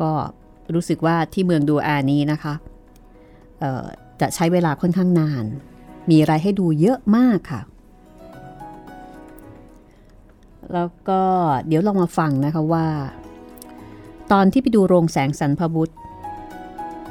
[0.00, 0.12] ก็
[0.74, 2.54] รู้สึกว่าที่เมืองดูอานี้นะคะ
[4.20, 5.44] จะใช้เวลาค่อนข้างนาน
[6.10, 7.62] มีอะไรให้ดูเยอะมากค่ะ
[10.72, 11.22] แล้วก็
[11.66, 12.86] เดี๋ยวลองมาฟังนะคะว่า
[14.32, 15.96] ตอนที่ไปดูโรงแสงสันพบุตร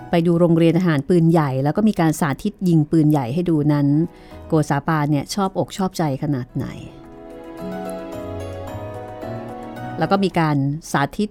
[0.09, 3.87] ไปดูโรงเรียนทหารปืนใหญ่ แล้วก็มีการสาธิตยิงปืนใหญ่ให้ดูนั้น
[4.47, 6.65] โกษาปาเนี่ยชอบอกชอบใจขนาดไหน
[9.99, 10.57] แล้วก็มีการ
[10.91, 11.29] สาธิต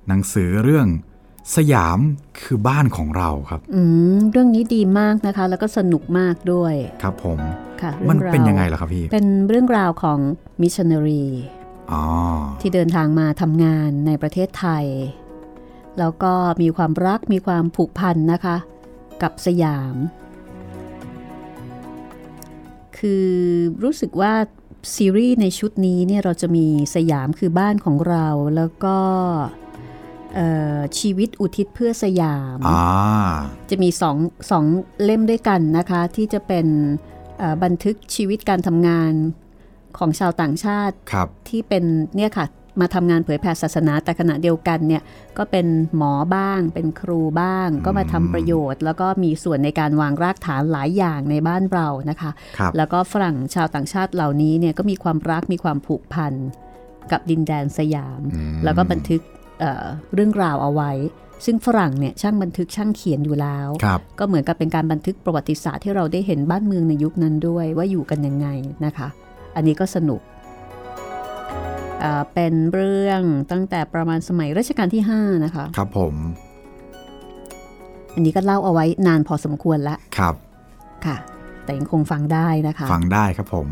[0.09, 0.87] หนังสือเรื่อง
[1.57, 1.99] สยาม
[2.41, 3.81] คือบ้านของเราครับ อื
[4.15, 7.39] มเรื่องนี้ดีมากนะคะ แล้วก็สนุกมากด้วย ครับผม
[7.83, 10.19] ค่ะ มันรื่องราวเป็นยังไงล่ะครับพี่ เป็นเรื่องราวของ
[10.63, 11.66] มิชชันนารีอ๋อ
[12.61, 14.87] ที่เดินทางมาทำงานในประเทศไทย
[15.99, 18.57] แล้วก็มีความรักมีความผูกพันนะคะ
[19.23, 19.95] กับสยาม
[22.99, 23.29] คือ
[23.83, 24.35] รู้สึกว่า
[24.97, 28.99] ซีรีส์ในชุดนี้เนี่ยเราจะมีสยามคือบ้านของเราแล้วก็
[30.35, 32.83] เอ่อชีวิตอุทิศเพื่อสยามอ่า
[33.71, 34.17] จะมีสอง
[34.51, 34.65] สอง
[35.05, 36.67] เล่มด้วยกันนะคะ ที่จะเป็น
[37.39, 39.13] เอ่อบันทึกชีวิตการทำงาน
[39.99, 41.85] ของชาวต่างชาติครับที่เป็น
[42.17, 42.47] เนี่ยค่ะ
[42.81, 45.03] มาทำงานเผยแผ่ศาสนาแต่ขณะเดียวกันเนี่ย
[45.39, 56.33] ก็เป็นหมอบ้าง เป็นครูบ้าง ก็มาทำประโยชน์ แล้วก็มีส่วนในการวางรากฐานหลายอย่างในบ้านเรานะคะครับแล้วก็ฝรั่งชาวต่างชาติเหล่านี้เนี่ยก็มีความรักมีความผูกพัน
[57.13, 59.21] กับดินแดนสยามอืมแล้วก็บันทึก
[59.61, 60.93] เอ่อเรื่องราวเอาไว้
[61.45, 68.49] ซึ่งฝรั่งเนี่ยช่างบันทึกช่างเขียนอยู่แล้วครับก็เหมือนกับเป็นการบันทึกประวัติศาสตร์ที่เราได้เห็นบ้านเมืองในยุคนั้นด้วยว่าอยู่กันยังไง
[68.85, 69.09] นะคะ
[69.57, 70.21] อันนี้ก็สนุก
[72.01, 76.15] เอ่อเป็นเรื่องตั้งแต่ประมาณสมัยรัชกาลที่ 5 นะคะ ครับผม
[78.15, 80.35] อันนี้ก็เล่าเอาไว้นานพอสมควรละครับ
[81.07, 81.17] ค่ะ
[81.65, 83.69] แต่ยังคงฟังได้นะคะ ฟังได้ครับผม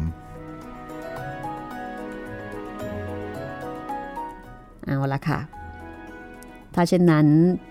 [4.85, 5.41] เอาละค่ะ
[6.75, 7.27] ถ้าเช่นนั้น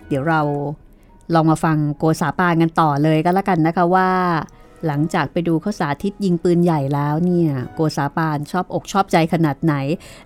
[0.08, 0.42] เดี๋ยวเรา
[1.34, 4.10] ลองมาฟังโกษาปานกันต่อเลยก็แล้วกันนะคะว่า
[4.88, 9.74] หลังจากไปดูเขาสาธิตยิงปืนใหญ่แล้วเนี่ย โกษาปานชอบอกชอบใจขนาดไหน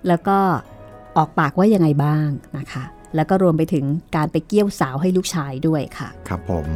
[0.07, 0.37] แล้วก็
[1.17, 2.83] ออกปากว่ายังไงบ้างนะคะ
[3.15, 6.67] แล้วก็รวมไปถึงการไปเกี้ยวสาวให้ลูกชายด้วยค่ะ ครับผม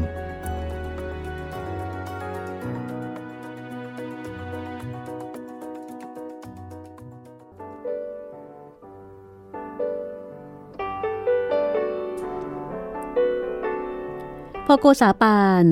[14.65, 15.65] พอโกษาปาน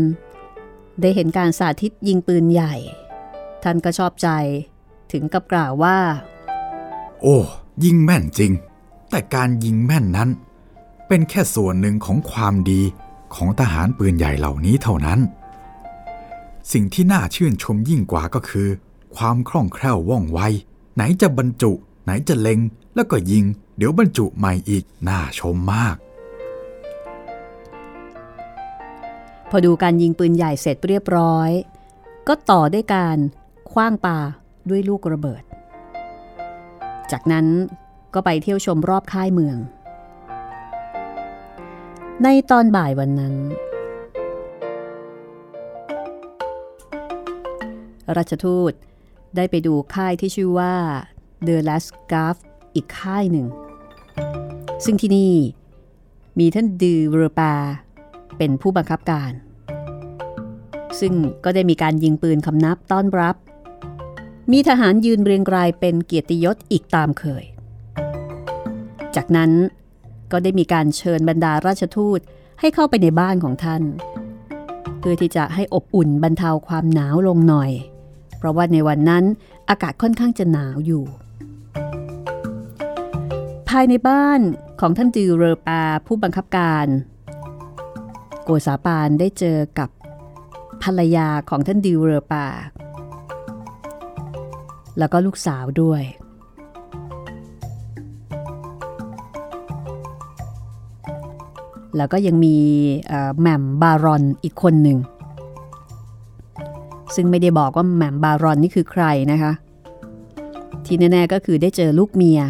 [1.01, 2.75] ได้เห็นการสาธิตยิงปืนใหญ่
[3.63, 4.29] ท่านก็ชอบใจ
[5.11, 5.97] ถึงกับกล่าวว่า
[7.21, 7.37] โอ้
[7.83, 8.51] ยิงแม่นจริง
[9.09, 10.29] แต่การยิงแม่นนั้น
[11.07, 12.81] เป็นแค่ส่วนหนึ่งของความดี
[13.35, 15.19] ของทหารปืนใหญ่เหล่านี้เท่านั้น
[16.71, 18.67] สิ่งที่น่าชื่นชมยิ่งกว่าก็คือ
[19.15, 20.39] ความคล่องแคล่วว่องไว
[20.95, 21.71] ไหนจะบรรจุ
[22.03, 22.59] ไหนจะเล็ง
[22.95, 23.45] แล้วก็ยิง
[23.77, 25.95] เดี๋ยวบรรจุใหม่อีก น่าชมมาก
[29.49, 31.49] พอดูการยิงปืนใหญ่เสร็จเรียบร้อย
[32.27, 33.17] ก็ต่อด้วยการ
[33.71, 34.17] คว้างปา
[34.69, 35.43] ด้วยลูกระเบิด
[37.11, 37.45] จากนั้น
[38.13, 39.57] ก็ไปเที่ยวชมรอบค่ายเมือง
[42.23, 43.35] ในตอนบ่ายวันนั้น
[48.17, 48.73] ราชทูต
[49.35, 50.73] ได้ไปดูค่ายที่ชื่อว่า
[51.43, 52.35] เดอ l a s g a f
[52.75, 53.47] อีกค่ายหนึ่ง
[54.85, 55.33] ซึ่งที่นี่
[56.39, 57.53] มีท่านดือเรปา
[58.37, 59.31] เป็นผู้บังคับการ
[60.99, 61.13] ซึ่ง
[61.43, 63.35] ก็ได้มีการยิงปืนคำนับต้อนรับ
[64.51, 67.45] มีทหารยืนเรียงรายเป็นเกียรติยศอีกตามเคย
[69.15, 69.51] จากนั้น
[70.31, 72.19] ก็ได้มีการเชิญบรรดาราชทูต
[72.59, 73.83] ให้เข้าไปในบ้านของท่าน
[74.99, 77.71] เพื่อที่จะให้อบอุ่นบรรเทาความหนาวลงหน่อย
[78.37, 79.23] เพราะว่าในวันนั้น
[79.69, 81.03] อากาศค่อนข้างจะหนาวอยู่
[83.69, 84.39] ภายในบ้าน
[84.81, 86.87] ของท่านดิวเรอปาผู้บังคับการ
[88.57, 89.89] โกษาปานได้เจอกับ
[90.83, 92.45] ภรรยาของท่านดิวเรอปา
[94.97, 96.03] แล้วก็ลูกสาวด้วย
[101.97, 102.57] แล้วก็ยังมี
[103.39, 104.97] แหม่มบารอนอีกคนหนึ่ง
[107.15, 109.51] ซึ่งไม่ได้บอกว่าแหม่มบารอนนี่คือใครนะคะ
[110.85, 112.41] ที่แน่ๆก็คือได้เจอลูกเมีย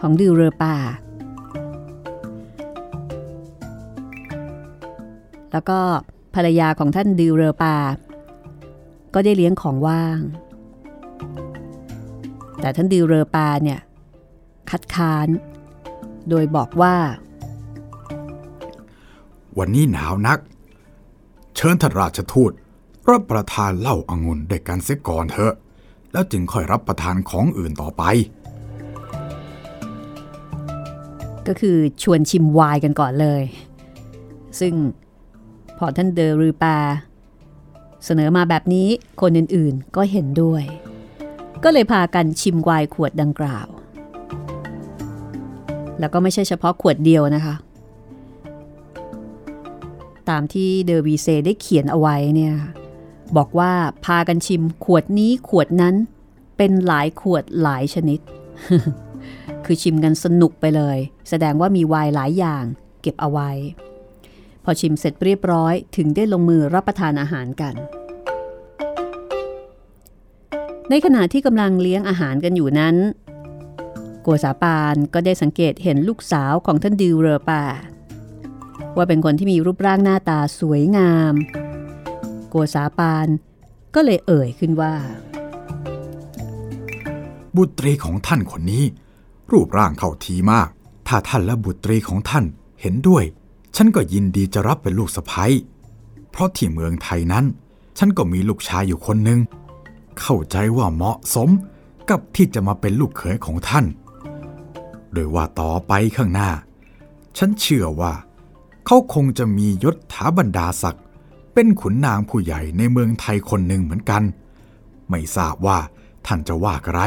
[0.00, 0.74] ของดิวเรอปา
[5.52, 5.78] แล้วก็
[6.34, 7.76] ภรรยาของท่านดิวเรอปา
[9.14, 10.18] ก็ได้เลี้ยงของว่าง
[12.60, 13.80] แต่ท่านดิวเรอปาเนี่ย
[14.70, 15.28] คัดค้าน
[16.28, 16.94] โดยบอกว่า
[19.58, 20.38] วันนี้หนาวนัก
[21.56, 22.52] เชิญท่านราชทูต
[23.10, 25.54] รับประทานเหล้าอางุ่นด้วยกันเสียก่อนเถอะ
[26.12, 28.02] แล้วจึงค่อยรับประทานของอื่นต่อไป
[31.46, 33.42] ก็คือชวนชิมไวน์กันก่อนเลย
[34.60, 34.74] ซึ่ง
[35.78, 36.76] พอท่านเดอรือปา
[38.04, 38.88] เสนอมาแบบนี้
[39.20, 40.62] คนอื่นๆก็เห็นด้วย
[41.64, 43.66] ก็เลยพากันชิมไวน์ขวดดังกล่าว
[45.98, 47.54] แล้วก็ไม่ใช่เฉพาะขวดเดียวนะคะ
[50.28, 52.54] ตามที่เดอวีเซได้เขียนเอาไว้เนี่ย
[53.36, 53.72] บอกว่า
[54.04, 55.94] พากันชิมขวดนี้ขวดนั้น
[56.56, 58.20] เป็นหลายขวดหลายชนิด
[59.64, 62.64] คือชิมกันสนุกไปเลย แสดงว่ามีไวน์หลายอย่าง
[63.02, 63.50] เก็บเอาไว้
[64.68, 67.74] อชิมเสร็จเรียบร้อยถึงได้ลงมือรับประทานอาหารกัน
[70.90, 72.96] ในขณะที่กำลังเลี้ยงอาหารกันอยู่นั้น
[74.22, 77.64] โกษาปานก็ได้สังเกตเห็นลูกสาวของท่านดิวเรอปา
[78.96, 81.34] ว่าเป็นคนที่มีรูปร่างหน้าตาสวยงาม
[82.50, 83.28] โกษาปาน
[83.94, 84.94] ก็เลยเอ่ยขึ้นว่า
[87.56, 88.84] บุตรีของท่านคนนี้
[89.52, 90.68] รูปร่างเข้าทีมาก
[91.08, 92.44] ถ้าท่านและบุตรีของท่าน
[92.80, 93.24] เห็นด้วย
[93.80, 95.44] ฉันก็ยินดีจะรับเป็นลูกสะใภ้
[96.30, 97.44] เพราะที่เมืองไทยนั้น
[97.98, 99.40] ฉันก็มีลูกชายอยู่คนหนึ่ง
[100.20, 101.48] เข้าใจว่าเหมาะสม
[102.10, 103.84] กับที่จะมาเป็นลูกเขยของท่าน
[105.12, 106.50] โดยว่าต่อไปข้างหน้า
[107.38, 108.12] ฉันเชื่อว่า
[108.86, 111.04] เขาคงจะมียศถาบรรดาศักดิ์
[111.54, 114.22] เป็นขุนนางผู้ใหญ่ในเมืองไทยคนหนึ่งเหมือนกัน
[115.10, 115.78] ไม่ทราบว่า
[116.26, 117.00] ท่านจะว่าอะไร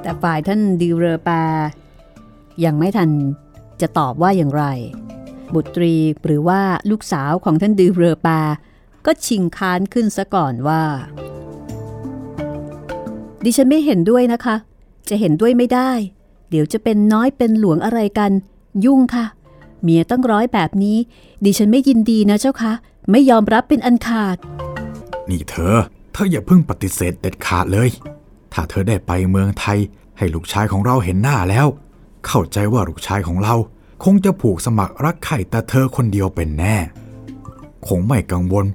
[0.00, 1.42] แต่ฝ่ายท่านดิเรอปา
[2.64, 3.10] ยังไม่ทัน
[3.80, 4.64] จะตอบว่าอย่างไร
[5.54, 6.60] บุตรีหรือว่า
[6.90, 8.40] ลูกสาวของท่านดิวเรอปา
[9.06, 10.82] ก็ชิงค้านขึ้นซะก่อนว่า
[13.44, 14.56] ดิฉันไม่เห็นด้วยนะคะ
[15.08, 15.90] จะเห็นด้วยไม่ได้
[16.50, 18.32] เดี๋ยวจะเป็นน้อยเป็นหลวงอะไรกัน
[18.84, 19.26] ยุ่งค่ะ
[19.82, 20.98] เมียต้องร้อยแบบนี้
[21.44, 22.72] ดิฉันไม่ยินดีนะเจ้าคะ
[23.10, 24.36] ไม่ยอมรับเป็นอันขาด
[25.30, 25.76] นี่เธอ
[26.12, 27.88] เธออย่าเพิ่งปฏิเสธเด็ดขาดเลย
[28.52, 29.78] ถ้าเธอได้ไปเมืองไทย
[30.18, 31.66] ให้ลูกชายของเราเห็นหน้าแล้ว
[32.26, 33.54] เข้าใจว่าลูกชายของเรา
[34.04, 36.76] คงจะผูกสมัครรักใคร่แต่เธอคนเดียวเป็นแน่
[37.88, 38.66] คงไม่กังวล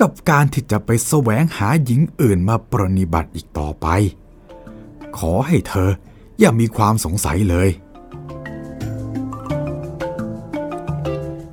[0.00, 3.86] กับการที่จะไปแสวงหาหญิงอื่นมาปรนิบัติอีกต่อไป
[5.18, 5.90] ขอให้เธอ
[6.38, 7.68] อย่ามีความสงสัยเลย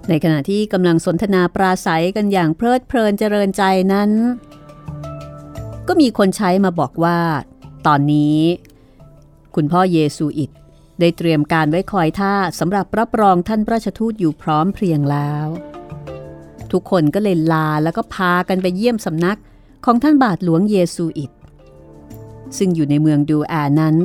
[0.09, 4.11] ในขณะที่กำลังสนทนาปราศัยกันอย่างเพลิดเพลินเจริญใจนั้น
[5.87, 7.19] ก็มีคนใช้มาบอกว่า
[7.87, 8.39] ตอนนี้
[9.55, 10.51] คุณพ่อเยซูอิต
[10.99, 15.47] ได้เตรียมการไว้คอยท่าสำหรับรับรองท่านราชทูตอยู่พร้อมเพรียงแล้ว
[16.71, 19.39] ทุกคนก็เลยลาแล้วก็พากันไปเยี่ยมสำนัก
[19.85, 21.31] ของท่านบาทหลวงเยซูอิต
[22.57, 23.95] ซึ่งอยู่ในเมืองดูอานั้น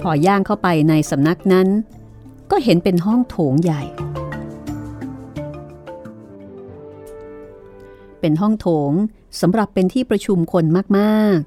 [0.00, 1.68] พอย่างเข้าไปในสำนักนั้น
[2.50, 3.82] ก็เห็นเป็นห้องโถงใหญ่
[8.20, 8.92] เป็นห้องโถง
[9.40, 10.64] สำหรับเป็นที่ประชุมคน
[10.98, 11.38] มาก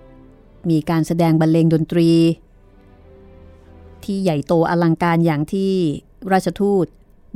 [0.00, 2.10] ๆ มีการแสดงบรรเลงดนตรี
[4.04, 5.72] ที่ใหญ่โตอลังการอย่างที่
[6.32, 6.86] ราชทูต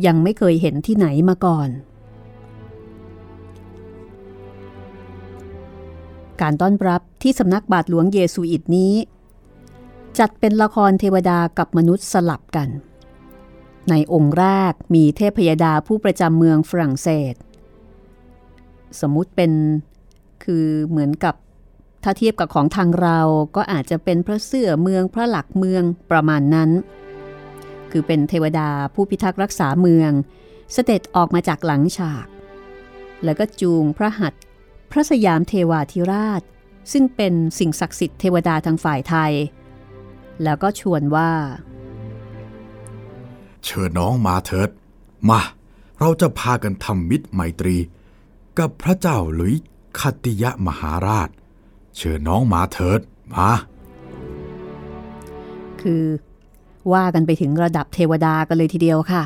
[0.06, 1.68] ยังไม่เคยเห็นที่ไหนมาก่อน
[6.40, 8.94] การต้อนรับที่สำนักบาทหลวงเยซูอิตนี้
[10.18, 12.68] จัดเป็นละครเทวดากับมนุษย์สลับกัน
[13.90, 17.34] ในองค์แรกมีเทพยดาผู้ประจำเมืองฝรั่งเศส
[19.00, 19.52] สมมุติเป็น
[20.44, 21.34] คือเหมือนกับ
[22.02, 23.20] ถ้าเทียบกับของทางเรา
[23.56, 26.70] ก็อาจจะเป็นพระเสื้อเมืองพระหลักเมืองประมาณนั้น
[27.90, 30.10] คือเป็นเทวดาผู้พิทักษ์รักษาเมือง
[30.72, 32.26] เสด็จออกมาจากหลังฉาก
[33.24, 34.42] แล้วก็จูงพระหัตถ์
[34.90, 36.42] พระสยามเทวาธิราช
[36.92, 39.32] ซึ่งเป็นสิ่งศักดิ์สิทธิ์เทวดาทางฝ่ายไทย
[40.42, 41.30] แล้วก็ชวนว่า
[43.64, 44.70] เชิญน้องมาเถิด
[45.28, 45.40] มา
[45.98, 47.76] เราจะพากันทำมิตรไมตรี
[48.58, 49.54] กับพระเจ้าหลุย
[49.98, 51.28] คัตติยะมหาราช
[51.96, 53.00] เชิญน้องมาเถิด
[53.34, 53.50] มา
[55.80, 56.04] คือ
[56.92, 59.22] ว่ากันไปถึงระดับเทวดากันเลยทีเดียวค่ะ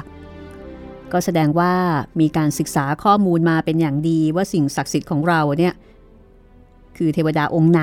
[1.12, 1.72] ก็แสดงว่า
[2.20, 5.74] มีการศึกษาข้อมูลมาเป็นอย่างดีว่าสิ่งศักดิ์สิทธิ์ของเราเนี่ย
[6.96, 7.82] คือเทวดาองค์ไหน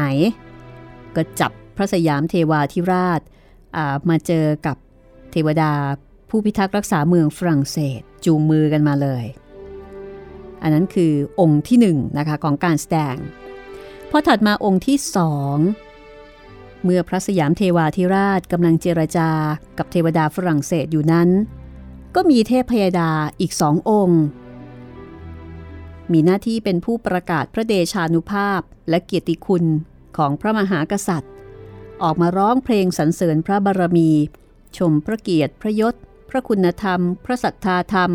[1.16, 3.22] ก็จับพระสยามเทวาธิราช
[4.10, 4.78] มาเจอกับ
[5.32, 5.72] เทวดา
[6.30, 9.26] ผู้พิทักษ์รักษาเมืองฝรั่งเศสจูงมือกันมาเลย
[10.62, 13.16] อันนั้นคือองค์ที่หนึ่งนะคะของการแสดง
[14.16, 15.58] พอถัดมาองค์ที่สอง
[16.84, 19.30] เมื่อพระสยามเทวาธิราชกำลังเจรจา
[19.78, 21.30] กับเทวดาฝรั่งเศสอยู่นั้น
[22.16, 24.22] ก็มีเทพพยดาอีกสององค์
[26.12, 29.66] มีหน้าที่เป็นผู้ประกาศพระเดชานุภาพและเกียรติคุณ
[30.18, 31.34] ของพระมหากษัตริย์
[32.04, 34.12] ออกมาร้องเพลงสรรเสริญพระบารมี
[34.78, 35.96] ชมพระเกียรติพระยศ
[36.30, 38.12] พระคุณธรรม พระสัทธาธรรม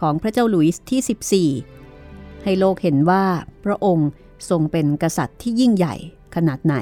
[0.00, 3.24] ของพระเจ้าหลุยส์ที่ 14 ให้โลกเห็นว่า
[3.66, 4.10] พระองค์
[4.48, 5.94] ทรงเป็นกษัตริย์ที่ยิ่งใหญ่
[6.34, 6.74] ขนาดไหน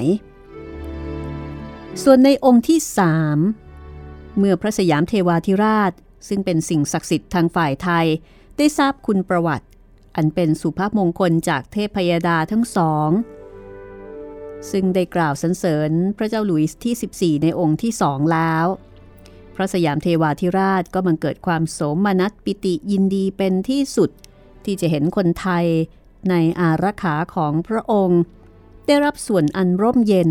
[2.03, 3.39] ส่วนในองค์ที่สาม
[4.39, 5.93] เมื่อพระสยามเทวาธิราช
[6.29, 8.07] ซึ่งเป็นสิ่งศักดิ์สิทธิ์ทางฝ่ายไทย
[8.57, 9.67] ได้ทราบคุณประวัติ
[10.17, 13.11] อันเป็นสุภาพมงคลจากเทพพยดาทั้งสอง
[14.71, 18.67] ซึ่งได้กล่าวสรรเสริญพระเจ้าหลุยส์ที่ 14 ในองค์ที่สองแล้ว
[19.55, 24.11] พระสยามเทวาธิราชก็บังเกิดความโสมนัสปิติยินดีเป็นที่สุด
[24.65, 25.67] ที่จะเห็นคนไทย
[26.31, 28.21] ในอารักขาของพระองค์
[28.87, 30.31] ได้รับส่วนอันร่มเย็น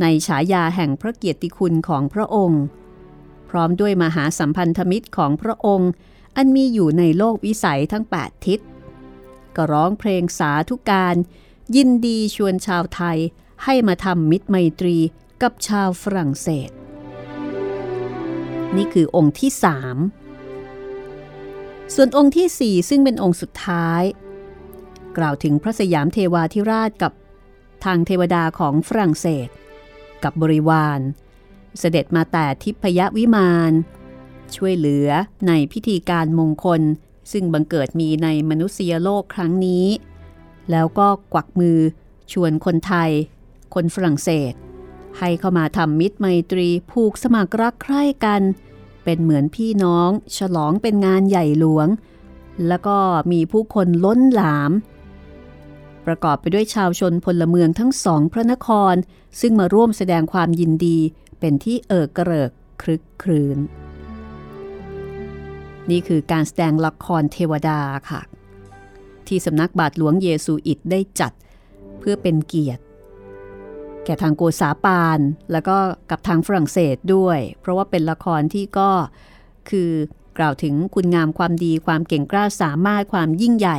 [0.00, 2.62] ในฉายาแห่งพระเกียรติคุณของพระองค์
[3.48, 5.90] พร้อมด้วยมหาสัมพันธมิตรของพระองค์
[6.36, 8.60] อันมีอยู่ในโลกวิสัยทั้ง 8 ทิศ
[9.56, 11.16] ก็ร้องเพลงสาธุการ
[11.76, 13.18] ยินดีชวนชาวไทย
[13.64, 14.96] ให้มาทำมิตรไมตรี
[15.42, 16.70] กับชาวฝรั่งเศส
[18.76, 19.96] นี่คือองค์ที่สาม
[21.94, 24.02] ส่วนองค์ที่สี่ซึ่งเป็นองค์สุดท้าย
[25.18, 27.12] กล่าวถึงพระสยามเทวาธิราชกับ
[27.84, 29.48] ทางเทวดาของฝรั่งเศส
[30.24, 31.00] กับบริวาร
[31.78, 33.72] เสด็จมาแต่ทิพยวิมาน
[34.56, 35.08] ช่วยเหลือ
[35.46, 36.82] ในพิธีการมงคล
[37.32, 39.86] ซึ่งบังเกิดมีในมนุษยโลกครั้งนี้
[40.70, 41.78] แล้วก็กวักมือ
[42.32, 43.10] ชวนคนไทย
[43.74, 44.52] คนฝรั่งเศส
[45.18, 48.42] ให้เข้ามาทำมิตรไมตรีผูกสมัครรักใคร่กัน
[49.04, 51.88] เป็นเหมือนพี่น้อง ฉลองเป็นงานใหญ่หลวง
[52.68, 52.98] แล้วก็
[53.32, 54.70] มีผู้คนล้นหลาม
[56.06, 58.94] ประกอบไปด้วยชาวชนพลเมืองทั้งสองพระนคร
[59.40, 60.98] ซึ่งมาร่วมแสดงความยินดี
[61.40, 62.50] เป็นที่เอิกกระเริก
[62.82, 63.58] ครึกครื้น
[65.90, 67.80] นี่คือการแสดงละครเทวดา
[68.10, 68.20] ค่ะ
[69.26, 71.32] ที่สำนักบาทหลวงเยซูอิตได้จัด
[71.98, 72.82] เพื่อเป็นเกียรติ
[74.04, 75.18] แก่ทางโกษาปาน
[75.52, 75.76] แล้วก็
[76.10, 78.90] กับทางฝรั่งเศสด้วย เพราะว่าเป็นละครที่ก็
[79.70, 79.90] คือ
[80.38, 83.78] กล่าวถึงคุณงามความดีความเก่งกล้าสามารถความยิ่งใหญ่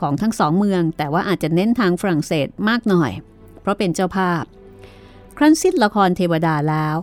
[0.00, 3.12] ของทั้งสองเมือง แต่ว่าอาจจะเน้นทางฝรั่งเศสมากหน่อย
[3.60, 4.42] เพราะเป็นเจ้าภาพ
[5.36, 6.96] ครั้นสิ้นละครเทวดาแล้ว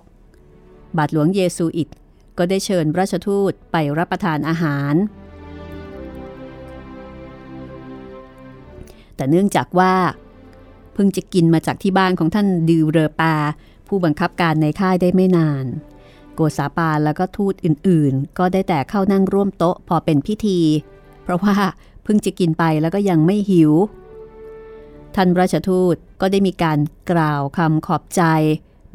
[0.98, 1.90] บาทหลวงเยซูอิต
[2.38, 4.96] ก็ได้เชิญราชทูตไปรับประทานอาหาร
[9.16, 9.94] แต่เนื่องจากว่า
[10.94, 13.36] เพิ่งจะกินมาจากที่บ้านของท่านดิวเรปา
[13.88, 15.66] ผู้บังคับการในค่ายได้ไม่นาน
[16.36, 20.60] โกษาปาแล้วก็ทูตอื่นๆ ก็ได้แต่เข้านั่งร่วมโต๊ะพอเป็นพิธี
[21.24, 21.56] เพราะว่า
[22.04, 23.72] เพิ่งจะกินไปแล้วก็ยังไม่หิว
[25.16, 26.80] ท่านราชทูตก็ได้มีการ
[27.12, 28.22] กล่าวคำขอบใจ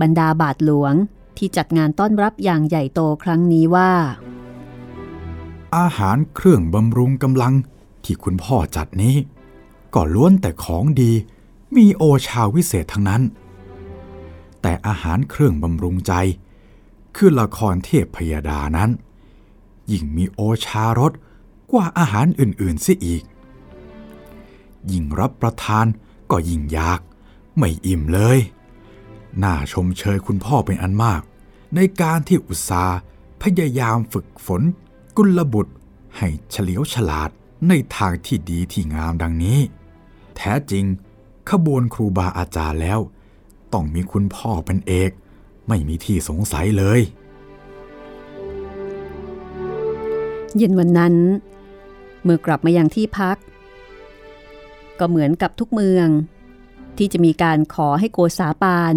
[0.01, 0.95] บรรดาบาทหลวง
[1.37, 3.93] ที่จัดงานต้อนรับอย่างใหญ่โตครั้งนี้ว่า
[5.77, 7.55] อาหารเครื่องบำรุงกำลัง
[8.05, 9.17] ที่คุณพ่อจัดนี้
[9.95, 11.13] ก็ล้วนแต่ของดี
[11.77, 13.23] มีโอชาวิเศษทั้งนั้น
[14.63, 16.13] แต่อาหารเครื่องบำรุงใจ
[17.17, 18.91] คือละครเทพพยาดานั้น
[19.91, 21.13] ยิ่งมีโอชารส
[21.71, 23.23] กว่าอาหารอื่นๆเสียอีก
[24.91, 25.87] ยิ่งรับประทาน
[26.31, 27.01] ก็ยิ่งอยาก
[27.59, 28.39] ไม่อิ่มเลย
[29.43, 31.23] น่าชมเชยคุณพ่อเป็นอันมาก
[31.75, 32.97] ในการที่อุตสาห์
[33.43, 34.63] พยายามฝึกฝน
[35.17, 35.73] กุลบุตร
[36.17, 37.31] ให้เฉลียวฉลาด
[37.69, 39.59] ในทางที่ดีที่งามดังนี้
[40.37, 40.85] แท้จริง
[41.51, 43.01] ขบวนครูบาอาจารย์แล้ว
[43.73, 45.11] ต้องมีคุณพ่อเป็นเอก
[45.69, 47.01] ไม่มีที่สงสัยเลย
[50.57, 51.15] เย็นวันนั้น
[52.23, 53.37] เมื่อกลับมายังที่พัก
[54.99, 56.09] ก็เหมือนกับทุกเมือง
[56.99, 58.93] ที่จะมีการขอให้โกษาปาน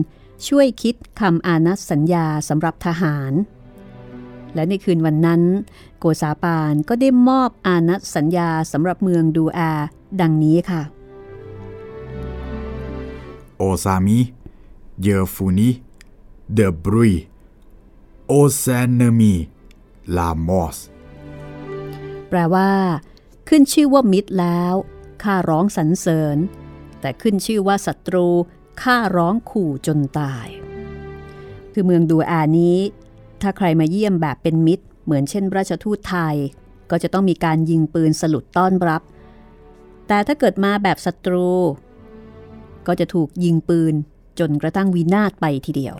[0.48, 3.34] ช่วยคิดคำอานัดสัญญาสำหรับทหาร
[4.56, 5.42] และในคืนวันนั้น
[6.00, 9.72] โกษาปานก็ได้มอบอานัดสัญญาสำหรับเมืองดูอา
[10.22, 10.82] ดังนี้ค่ะ
[13.58, 14.20] โอซามิ
[15.02, 15.70] เยอฟูนิ
[16.54, 17.14] เดบรุย
[18.28, 19.34] โอแซนเนมี
[20.16, 20.78] ลามอส
[22.30, 22.70] แปลว่า
[23.54, 24.74] ขึ้นชื่อว่ามิตรแล้ว
[25.24, 26.38] ข้าร้องสรรเสริญ
[27.02, 28.28] แต่ขึ้นชื่อว่าศัตรู
[28.82, 30.48] ข้าร้องขู่จนตาย
[31.74, 32.78] คือเมืองดูอานี้
[33.42, 36.36] ถ้าใครมาเยี่ยมแบบเป็นมิตร เหมือนเช่นราชทูตไทย
[36.92, 39.02] ก็จะต้องมีการยิงปืนสลุดต้อนรับ
[40.08, 41.50] แต่ถ้าเกิดมาแบบศัตรู
[42.88, 43.94] ก็จะถูกยิงปืน
[44.40, 45.96] จนกระทั่งวินาศไปทีเดียว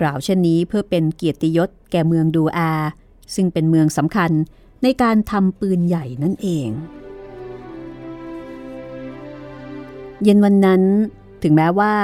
[0.00, 2.72] กล่าวเช่นนี้เพื่อเป็นเกียรติยศแก่เมืองดูอา
[3.34, 4.32] ซึ่งเป็นเมืองสำคัญ
[4.82, 6.68] ในการทำปืนใหญ่นั่นเอง
[10.22, 10.82] เย็นวันนั้น
[11.42, 11.94] ถึงแม้ว่า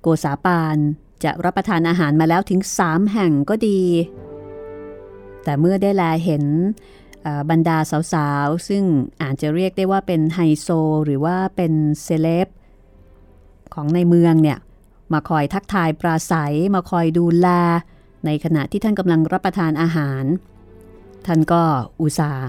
[0.00, 0.76] โกษาปาน
[1.24, 3.80] จะรับประทานอาหารมาแล้วถึงสามแห่งก็ดี
[5.44, 6.44] แต่เมื่อได้แลเห็น
[7.50, 7.78] บรรดา
[8.12, 8.84] สาวๆ ซึ่ง
[9.22, 10.68] อาจจะเรียกได้ว่าเป็นไฮโซ
[11.04, 11.72] หรือว่าเป็น
[12.02, 12.48] เซเลบ
[13.74, 14.58] ของในเมืองเนี่ย
[15.12, 17.48] มาคอยทักทายปราศัย มาคอยดูแล
[18.26, 20.24] ในขณะที่ท่านกำลังรับประทานอาหาร
[21.26, 21.62] ท่านก็
[22.00, 22.46] อุตส่าห์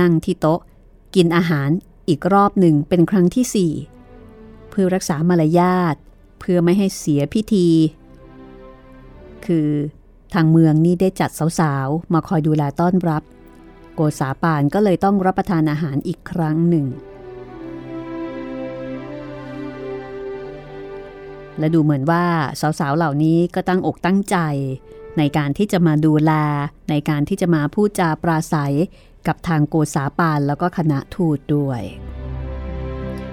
[0.00, 0.60] นั่งที่โต๊ะ
[1.14, 1.68] กินอาหาร
[2.08, 3.72] อีกรอบหนึ่งเป็นครั้งที่สี่
[4.70, 5.94] เพื่อรักษามารยาท
[6.40, 7.68] เพื่อไม่ให้เสียพิธี
[9.46, 9.70] คือ
[10.34, 11.30] ทางเมืองนี่ได้จัด
[11.60, 13.22] สาวๆ มาคอยดูแลต้อนรับ
[13.94, 16.86] โกษาปานก็เลยต้องรับประทานอาหารอีกครั้งหนึ่ง
[21.58, 22.24] และดูเหมือนว่า
[22.60, 24.36] สาวๆ เหล่านี้ก็ตั้งอกตั้งใจ
[25.20, 26.32] ในการที่จะมาดูแล
[26.90, 28.74] ในการที่จะมาพูดจาปราศัย
[29.26, 31.82] กับทางโกษาปานแล้วก็คณะทูตด้วย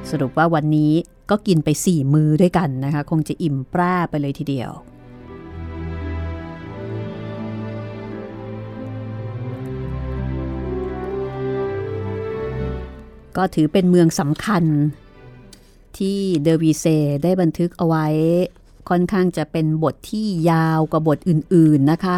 [0.09, 0.93] สรุปว่าวันนี้
[1.29, 4.71] ก็กินไปสี่มือด้วยกันนะคะ คงจะอิ่มปร่ไปเลยทีเดียว
[13.38, 14.63] ก็ถือเป็นเมืองสำคัญ
[15.97, 16.85] ที่เดอวีเซ
[17.23, 18.07] ได้บันทึกเอาไว้
[18.89, 22.17] ค่อนข้างจะเป็นบทที่ยาวกว่าบทอื่นๆนะคะ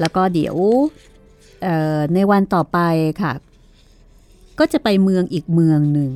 [0.00, 0.56] แล้วก็เดี๋ยว
[2.14, 2.78] ในวันต่อไป
[3.22, 3.32] ค่ะ
[4.58, 6.12] ก็จะไปเมืองอีกเมืองหนึ่ง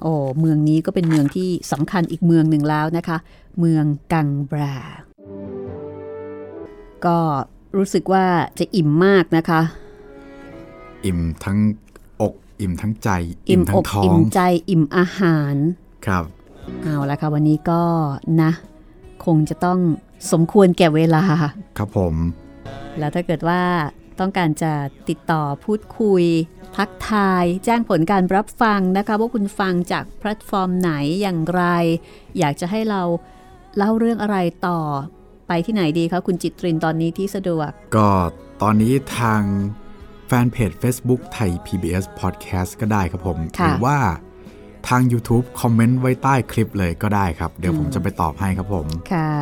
[0.00, 3.18] โอ้เมืองนี้ก็เป็นเมืองที่สำคัญอีกเมืองหนึ่งแล้วนะคะ
[3.58, 4.76] เมืองกังบรา
[7.04, 7.18] ก็
[7.76, 8.24] รู้สึกว่า
[8.58, 9.60] จะอิ่มมากนะคะ
[11.04, 11.58] อิ่มทั้ง
[12.20, 13.10] อก อิ่มทั้งใจ
[13.50, 14.40] อิ่มอกอิ่มใจ
[14.70, 15.54] อิ่มอาหาร
[16.06, 16.24] ครับ
[16.80, 17.82] เอาละค่ะวันนี้ก็
[18.42, 18.52] นะ
[19.24, 19.78] คงจะต้อง
[20.32, 21.22] สมควรแก่เวลา
[21.78, 22.14] ครับผม
[22.98, 23.62] แล้วถ้าเกิดว่า
[24.20, 24.72] ต้องการจะ
[25.08, 26.24] ติดต่อพูดคุย
[26.76, 31.62] ทักทาย แจ้งผลการรับฟังนะคะ ว่าคุณฟังจากแพลตฟอร์มไหนอย่างไร
[32.38, 33.02] อยากจะให้เรา
[33.76, 34.80] เล่าเรื่องอะไรต่อ
[35.48, 38.08] ไปที่ไหนดีคะคุณจิตรินตอนนี้ที่สะดวก ก็
[38.62, 39.42] ตอนนี้ทาง
[40.26, 43.98] แฟนเพจ Facebook ไทย PBS Podcast ก็ได้ครับผม หรือว่า
[44.88, 49.32] ทาง YouTube คอมเมนต์ไว้ใต้คลิปเลยก็ได้ครับ เดี๋ยวผมจะไปตอบให้ครับผม ค่ะ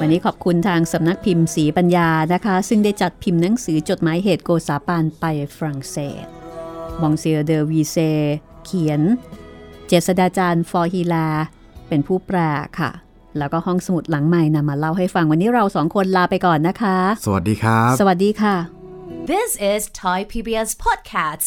[0.00, 5.24] วันนี้ขอบคุณทางสำนักพิมพ์สีปัญญานะคะ ซึ่งได้จัดพิมพ์หนังสือจดหมายเหตุโกซาปานไป
[5.56, 6.24] ฝรั่งเศส
[7.00, 7.96] บองเซียเดอวีเซ
[8.64, 9.00] เขียน
[9.86, 11.28] เจษดาจารย์ฟอร์ฮีลา
[11.88, 12.38] เป็นผู้แปล
[12.78, 12.90] ค่ะ
[13.38, 18.56] แล้วก็ห้องสมุดหลังใหม่นำมาเล่าให้ฟังวันนี้เราสองคนลาไปก่อนนะคะ สวัสดีครับ สวัสดีค่ะ
[19.32, 21.46] This is Thai PBS Podcast